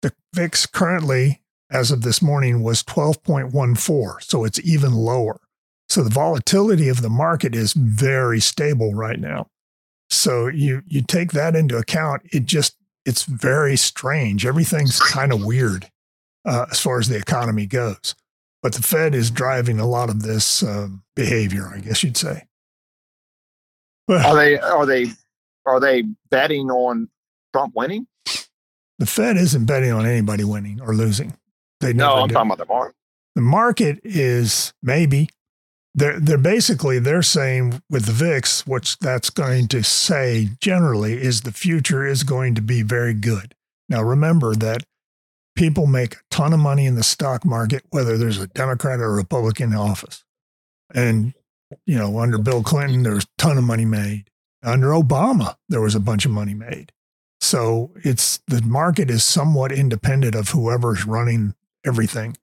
[0.02, 5.40] The VIX currently, as of this morning, was 12.14, so it's even lower.
[5.92, 9.48] So the volatility of the market is very stable right now.
[10.08, 14.46] So you you take that into account, it just it's very strange.
[14.46, 15.90] Everything's kind of weird
[16.46, 18.14] uh, as far as the economy goes.
[18.62, 22.46] But the Fed is driving a lot of this um, behavior, I guess you'd say.
[24.08, 25.08] are they are they
[25.66, 27.10] are they betting on
[27.52, 28.06] Trump winning?
[28.98, 31.36] The Fed isn't betting on anybody winning or losing.
[31.80, 32.32] They no, I'm do.
[32.32, 32.96] talking about the market.
[33.34, 35.28] The market is maybe
[35.94, 41.42] they're they're basically they're saying with the VIX, what that's going to say generally is
[41.42, 43.54] the future is going to be very good.
[43.88, 44.84] Now remember that
[45.54, 49.06] people make a ton of money in the stock market, whether there's a Democrat or
[49.06, 50.24] a Republican in office.
[50.94, 51.34] And,
[51.86, 54.30] you know, under Bill Clinton, there was a ton of money made.
[54.62, 56.92] Under Obama, there was a bunch of money made.
[57.40, 62.36] So it's the market is somewhat independent of whoever's running everything.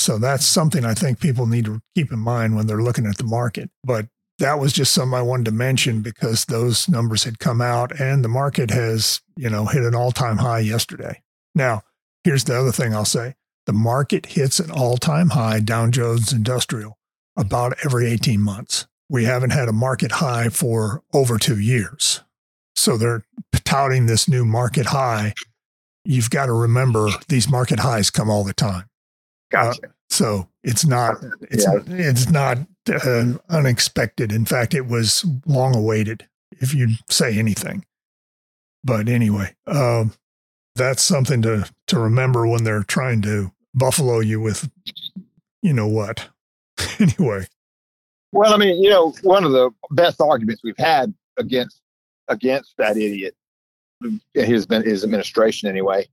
[0.00, 3.18] So that's something I think people need to keep in mind when they're looking at
[3.18, 3.70] the market.
[3.84, 4.06] But
[4.38, 8.24] that was just something I wanted to mention because those numbers had come out and
[8.24, 11.22] the market has, you know, hit an all-time high yesterday.
[11.54, 11.82] Now,
[12.24, 13.34] Here's the other thing I'll say
[13.66, 16.98] the market hits an all time high, Dow Jones Industrial,
[17.36, 18.86] about every 18 months.
[19.08, 22.22] We haven't had a market high for over two years.
[22.76, 23.24] So they're
[23.64, 25.34] touting this new market high.
[26.04, 28.89] You've got to remember these market highs come all the time.
[29.50, 29.86] Gotcha.
[29.86, 31.80] Uh, so it's not it's yeah.
[31.86, 34.32] it's not uh, unexpected.
[34.32, 36.26] In fact, it was long awaited.
[36.52, 37.84] If you say anything,
[38.84, 40.12] but anyway, um,
[40.76, 44.68] that's something to to remember when they're trying to buffalo you with
[45.62, 46.28] you know what
[46.98, 47.46] anyway
[48.32, 51.80] well i mean you know one of the best arguments we've had against
[52.28, 53.34] against that idiot
[54.34, 56.06] his his administration anyway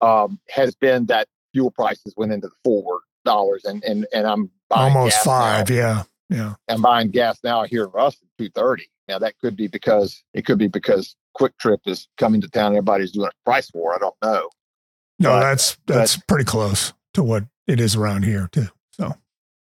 [0.00, 4.50] um, has been that fuel prices went into the four dollars and and and i'm
[4.70, 5.74] almost five now.
[5.74, 10.24] yeah yeah i'm buying gas now here in ruston 230 now that could be because
[10.34, 12.72] it could be because QuikTrip is coming to town.
[12.72, 13.94] Everybody's doing a price war.
[13.94, 14.50] I don't know.
[15.18, 18.68] No, but, that's that's but, pretty close to what it is around here too.
[18.90, 19.14] So,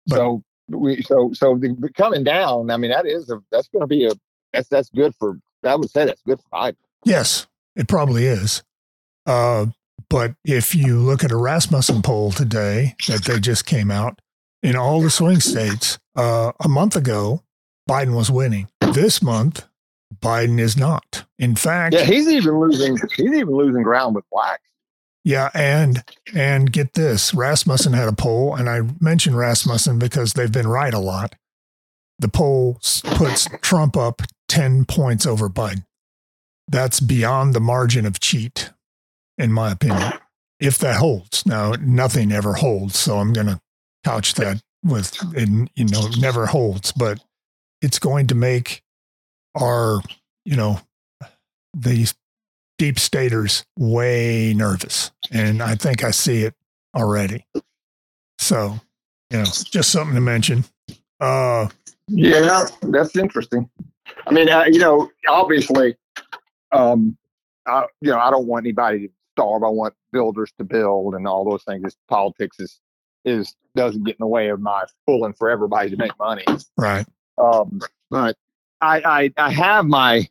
[0.07, 2.71] but, so we so so the, coming down.
[2.71, 4.11] I mean, that is a that's going to be a
[4.51, 5.37] that's that's good for.
[5.63, 6.77] I would say that's good for fiber.
[7.05, 8.63] Yes, it probably is.
[9.25, 9.67] Uh,
[10.09, 14.19] but if you look at a Rasmussen poll today that they just came out
[14.61, 17.43] in all the swing states, uh, a month ago,
[17.89, 18.69] Biden was winning.
[18.93, 19.65] This month,
[20.21, 21.25] Biden is not.
[21.39, 22.97] In fact, yeah, he's even losing.
[23.15, 24.61] He's even losing ground with blacks.
[25.23, 30.51] Yeah, and and get this, Rasmussen had a poll, and I mentioned Rasmussen because they've
[30.51, 31.35] been right a lot.
[32.19, 32.79] The poll
[33.15, 35.85] puts Trump up ten points over Biden.
[36.67, 38.71] That's beyond the margin of cheat,
[39.43, 40.13] in my opinion.
[40.59, 43.59] If that holds, now nothing ever holds, so I'm going to
[44.05, 47.19] couch that with, and you know, never holds, but
[47.81, 48.81] it's going to make
[49.59, 49.99] our,
[50.45, 50.79] you know,
[51.75, 52.15] these
[52.77, 55.11] deep staters way nervous.
[55.31, 56.55] And I think I see it
[56.95, 57.45] already.
[58.39, 58.79] So
[59.31, 60.63] you know, just something to mention.
[61.19, 61.67] Uh,
[62.07, 63.69] yeah, that's interesting.
[64.27, 65.97] I mean, you know, obviously,
[66.71, 67.17] um,
[67.65, 69.63] I, you know, I don't want anybody to starve.
[69.63, 71.83] I want builders to build and all those things.
[71.83, 72.79] This politics is
[73.25, 76.45] is doesn't get in the way of my pulling for everybody to make money.
[76.77, 77.05] right.
[77.37, 77.79] Um,
[78.11, 78.35] but
[78.81, 80.27] I, I I have my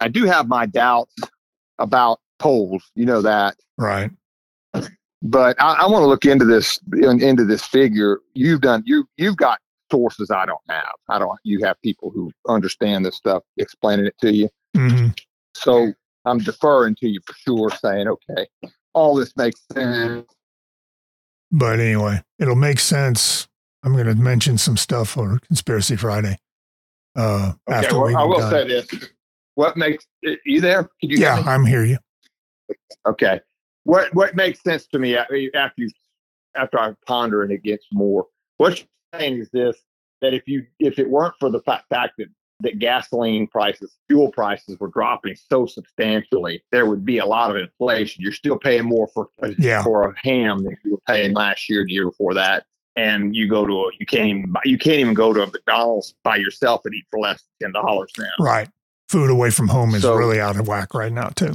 [0.00, 1.14] I do have my doubts
[1.78, 2.82] about polls.
[2.94, 3.56] You know that.
[3.78, 4.10] Right.
[5.24, 8.18] But I, I want to look into this into this figure.
[8.34, 9.60] You've done you you've got
[9.90, 10.92] sources I don't have.
[11.08, 11.38] I don't.
[11.44, 14.48] You have people who understand this stuff explaining it to you.
[14.74, 15.08] hmm
[15.54, 15.92] So
[16.24, 18.46] I'm deferring to you for sure, saying, okay,
[18.94, 20.26] all this makes sense.
[21.50, 23.48] But anyway, it'll make sense.
[23.82, 26.38] I'm going to mention some stuff for Conspiracy Friday.
[27.16, 28.50] Uh, Okay, after well, we I will done.
[28.50, 28.88] say this:
[29.56, 30.06] what makes
[30.44, 30.84] you there?
[31.00, 31.18] Can you?
[31.18, 31.42] yeah?
[31.46, 31.84] I'm here.
[31.84, 31.98] you.
[33.06, 33.40] Okay.
[33.84, 35.50] What what makes sense to me after you
[36.54, 38.26] after I ponder and it gets more.
[38.56, 39.76] What you're saying is this:
[40.22, 42.28] that if you if it weren't for the fa- fact that
[42.62, 47.56] that gasoline prices, fuel prices were dropping so substantially, there would be a lot of
[47.56, 48.22] inflation.
[48.22, 49.82] You're still paying more for a, Yeah.
[49.82, 52.64] for a ham than you were paying last year, the year before that.
[52.96, 55.46] And you go to a you can't even buy, you can't even go to a
[55.46, 58.26] McDonald's by yourself and eat for less than ten dollars now.
[58.38, 58.68] Right.
[59.08, 61.54] Food away from home is So- really out of whack right now, too.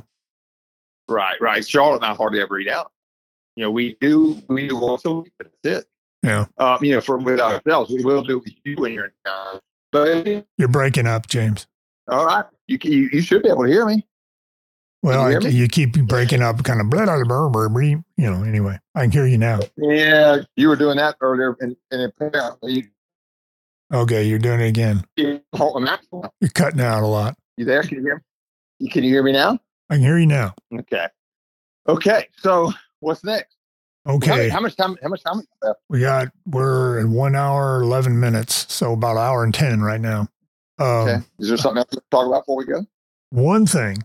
[1.10, 1.66] Right, right.
[1.66, 2.92] Charlotte and I hardly ever eat out.
[3.56, 5.88] You know, we do we do once a week, but that's it.
[6.24, 6.46] Yeah.
[6.58, 9.60] Um, you know, for with ourselves, we will do with you when you're in town.
[9.92, 11.68] But You're breaking up, James.
[12.10, 14.06] all right, you you, you should be able to hear me.
[15.04, 15.50] Well, you I, me?
[15.52, 19.02] you keep breaking up, kind of blah, blah, blah, blah, blah, you know, anyway, I
[19.04, 19.60] can hear you now.
[19.78, 22.88] Yeah, you were doing that earlier, and, and apparently,
[23.94, 25.04] Okay, you're doing it again.
[25.16, 27.38] you, hold on, Maxwell, You're cutting out a lot.
[27.56, 27.84] you there?
[27.84, 28.24] Can you hear
[28.82, 28.90] me?
[28.90, 29.58] Can you hear me now?
[29.90, 30.54] I can hear you now.
[30.78, 31.08] Okay.
[31.88, 32.28] Okay.
[32.38, 33.56] So what's next?
[34.08, 34.50] Okay.
[34.50, 34.98] how much time?
[35.02, 35.42] How much time?
[35.90, 38.72] We got, we're at one hour, 11 minutes.
[38.74, 40.30] So about an hour and 10 right now.
[40.80, 41.18] Um, Okay.
[41.40, 42.86] Is there something else to talk about before we go?
[43.32, 44.04] One thing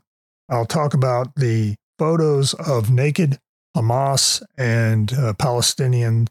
[0.49, 3.39] I'll talk about the photos of naked
[3.77, 6.29] Hamas and uh, Palestinian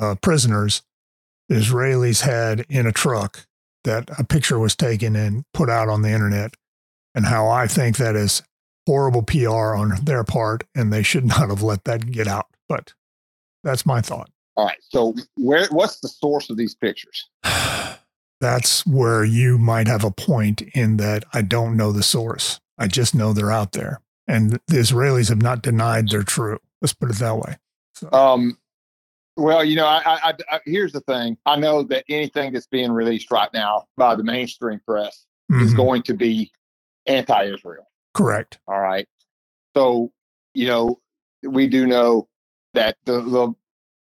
[0.00, 0.82] uh, prisoners
[1.48, 3.46] the Israelis had in a truck
[3.84, 6.54] that a picture was taken and put out on the internet,
[7.14, 8.42] and how I think that is
[8.86, 12.46] horrible PR on their part, and they should not have let that get out.
[12.68, 12.94] But
[13.62, 14.30] that's my thought.
[14.56, 14.78] All right.
[14.80, 15.66] So where?
[15.70, 17.28] What's the source of these pictures?
[18.40, 22.60] That's where you might have a point in that I don't know the source.
[22.76, 24.00] I just know they're out there.
[24.26, 26.58] And the Israelis have not denied they're true.
[26.80, 27.56] Let's put it that way.
[27.94, 28.58] So, Um,
[29.36, 31.38] well, you know, I, I, I, here's the thing.
[31.46, 35.76] I know that anything that's being released right now by the mainstream press is mhm,
[35.76, 36.50] going to be
[37.06, 37.86] anti-Israel.
[38.14, 38.58] correct.
[38.66, 39.06] All right.
[39.76, 40.12] So,
[40.54, 41.00] you know,
[41.42, 42.28] we do know
[42.74, 43.52] that the, the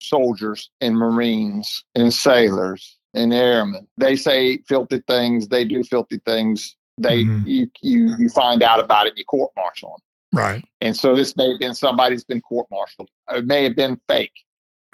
[0.01, 5.49] soldiers and Marines and sailors and airmen, they say filthy things.
[5.49, 6.77] They do filthy things.
[6.99, 7.47] They, Mhm.
[7.47, 10.41] you, you, you find out about it, you court martial them.
[10.41, 10.65] Right.
[10.81, 13.09] And so this may have been somebody that's been court martialed.
[13.31, 14.33] It may have been fake.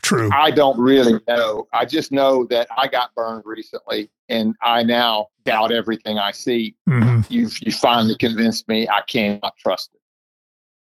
[0.03, 0.31] True.
[0.33, 1.67] I don't really know.
[1.73, 6.77] I just know that I got burned recently and I now doubt everything I see.
[6.87, 10.01] hmm You've you finally convinced me I cannot trust it.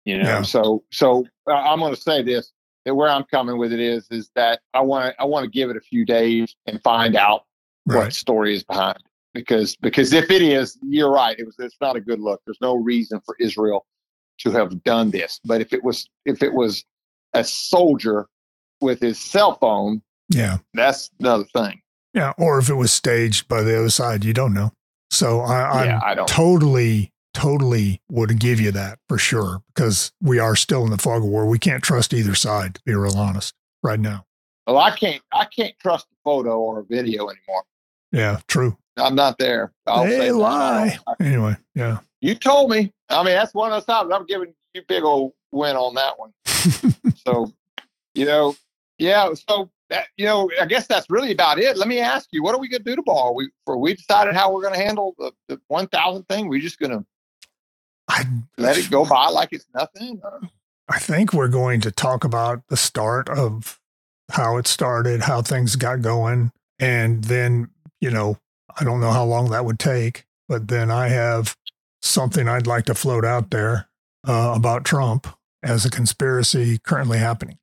[0.04, 0.42] You know, Yeah.
[0.42, 2.52] so so I'm going to say this
[2.84, 5.50] that where I'm coming with it is is that I want to I want to
[5.50, 7.44] give it a few days and find out
[7.84, 9.02] what story is behind it.
[9.34, 11.38] because because if it is, you're right.
[11.38, 12.40] It was it's not a good look.
[12.46, 13.86] There's no reason for Israel
[14.40, 15.40] to have done this.
[15.44, 16.84] But if it was if it was
[17.34, 18.26] a soldier
[18.80, 20.58] with his cell phone, Yeah.
[20.74, 21.80] that's another thing.
[22.12, 22.32] Yeah.
[22.38, 24.72] Or if it was staged by the other side, you don't know.
[25.10, 26.28] So I, I'm yeah, I don't.
[26.28, 31.22] totally, totally would give you that for sure because we are still in the fog
[31.22, 31.46] of war.
[31.46, 34.24] We can't trust either side, to be real honest, right now.
[34.66, 37.64] Well, I can't I can't trust a photo or a video anymore.
[38.12, 38.78] Yeah, true.
[38.96, 39.72] I'm not there.
[39.86, 40.98] I'll say they lie.
[41.20, 41.98] Anyway, yeah.
[42.20, 42.92] You told me.
[43.10, 46.18] I mean, that's one of those times I'm giving you big old win on that
[46.18, 46.32] one.
[47.26, 47.52] so,
[48.14, 48.54] you know,
[48.98, 49.28] yeah.
[49.48, 51.76] So that you know, I guess that's really about it.
[51.76, 53.32] Let me ask you, what are we going to do tomorrow?
[53.32, 56.48] We for we decided how we're going to handle the, the one thousand thing.
[56.48, 57.04] We're just going to
[58.08, 58.24] I
[58.58, 60.20] let it go by like it's nothing.
[60.88, 63.80] I think we're going to talk about the start of
[64.30, 67.70] how it started, how things got going, and then,
[68.00, 68.38] you know,
[68.78, 71.56] I don't know how long that would take, but then I have
[72.02, 73.88] something I'd like to float out there
[74.26, 75.26] uh, about Trump
[75.62, 77.58] as a conspiracy currently happening.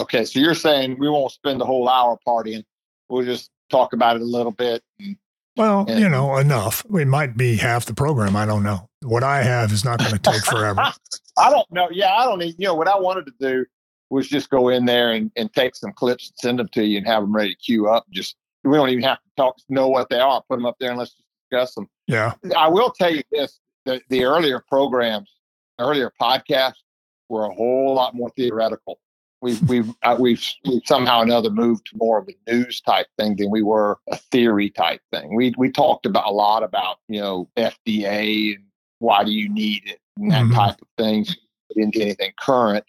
[0.00, 2.64] Okay, so you're saying we won't spend the whole hour partying.
[3.08, 4.82] We'll just talk about it a little bit.
[5.56, 5.98] Well, Yeah.
[5.98, 6.84] you know, enough.
[6.92, 8.34] It might be half the program.
[8.34, 8.88] I don't know.
[9.04, 10.80] What I have is not going to take forever.
[11.38, 11.88] I don't know.
[11.90, 12.54] Yeah, I don't need.
[12.58, 13.66] You know what I wanted to do
[14.10, 16.98] was just go in there and, and take some clips and send them to you
[16.98, 18.06] and have them ready to queue up.
[18.10, 20.42] Just we don't even have to talk, know what they are.
[20.48, 21.16] Put them up there and let's
[21.50, 21.88] discuss them.
[22.06, 22.32] Yeah.
[22.56, 25.30] I will tell you this: the, the earlier programs,
[25.78, 26.74] earlier podcasts
[27.28, 29.00] were a whole lot more theoretical.
[29.42, 33.06] We've we've uh, we've, we've somehow or another moved to more of a news type
[33.18, 35.34] thing than we were a theory type thing.
[35.34, 38.64] We we talked about a lot about you know FDA and
[39.04, 40.54] why do you need it and that Mhm.
[40.54, 41.36] type of things.
[41.76, 42.84] Into anything current,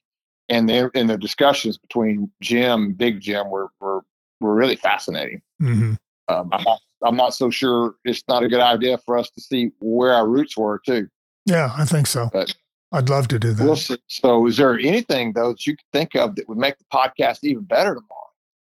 [0.49, 4.01] and then and the discussions between Jim, Big Jim, were were
[4.41, 5.41] were really fascinating.
[5.59, 5.93] hmm
[6.27, 9.41] Um, I'm not I'm not so sure it's not a good idea for us to
[9.41, 11.07] see where our roots were too.
[11.47, 12.29] Yeah, I think so.
[12.31, 12.55] But-
[12.91, 13.63] I'd love to do that.
[13.63, 13.75] We'll.
[14.07, 17.39] So, is there anything though that you could think of that would make the podcast
[17.43, 18.31] even better tomorrow?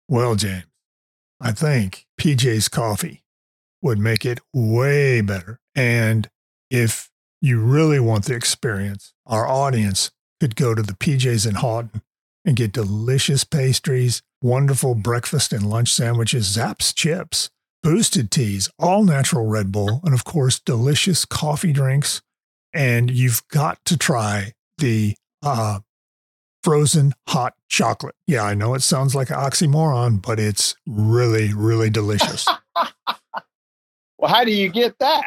[0.08, 0.66] Well, James,
[1.40, 3.24] I think PJ's coffee
[3.84, 5.60] would make it way better.
[5.76, 6.30] And
[6.72, 7.10] if
[7.42, 12.02] you really want the experience, our audience could go to the PJ's in Haughton
[12.46, 17.50] and get delicious pastries, wonderful breakfast and lunch sandwiches, Zapp's chips,
[17.84, 22.22] boosted teas, all natural Red Bull, and of course, delicious coffee drinks.
[22.74, 25.80] And you've got to try the uh,
[26.64, 28.16] frozen hot chocolate.
[28.28, 32.46] Yeah, I know it sounds like an oxymoron, but it's really, really delicious.
[34.20, 35.24] Well, how do you get that?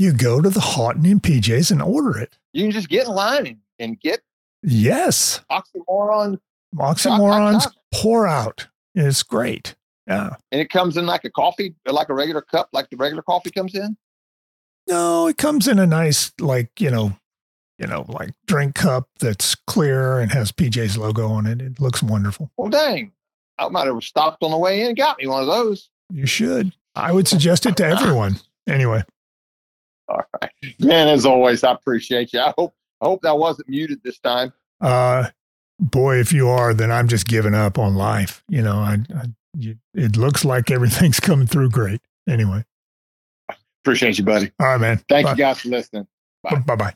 [0.00, 2.38] You go to the Haughton and PJs and order it.
[2.54, 4.20] You can just get in line and, and get
[4.62, 6.38] Yes, oxymoron,
[6.74, 8.66] oxymorons pour out.
[8.94, 9.74] It's great.
[10.06, 10.30] Yeah.
[10.50, 13.50] and it comes in like a coffee, like a regular cup, like the regular coffee
[13.50, 13.98] comes in.
[14.88, 17.12] No, it comes in a nice, like, you know,
[17.78, 21.60] you know, like drink cup that's clear and has PJ's logo on it.
[21.60, 22.50] It looks wonderful.
[22.56, 23.12] Well, dang,
[23.58, 25.90] I might have stopped on the way in and got me one of those.
[26.10, 26.72] You should.
[26.94, 28.36] I would suggest it to everyone.
[28.66, 29.02] Anyway,
[30.10, 30.50] All right,
[30.80, 31.08] man.
[31.08, 32.40] As always, I appreciate you.
[32.40, 34.52] I hope I hope that wasn't muted this time.
[34.80, 35.28] uh,
[35.78, 38.42] boy, if you are, then I'm just giving up on life.
[38.48, 39.24] You know, I, I
[39.56, 42.00] you, it looks like everything's coming through great.
[42.28, 42.64] Anyway,
[43.84, 44.50] Appreciate you, buddy.
[44.60, 45.00] all right, man.
[45.08, 45.30] Thank Bye.
[45.32, 46.06] you guys for listening.
[46.42, 46.56] Bye.
[46.66, 46.94] Bye bye.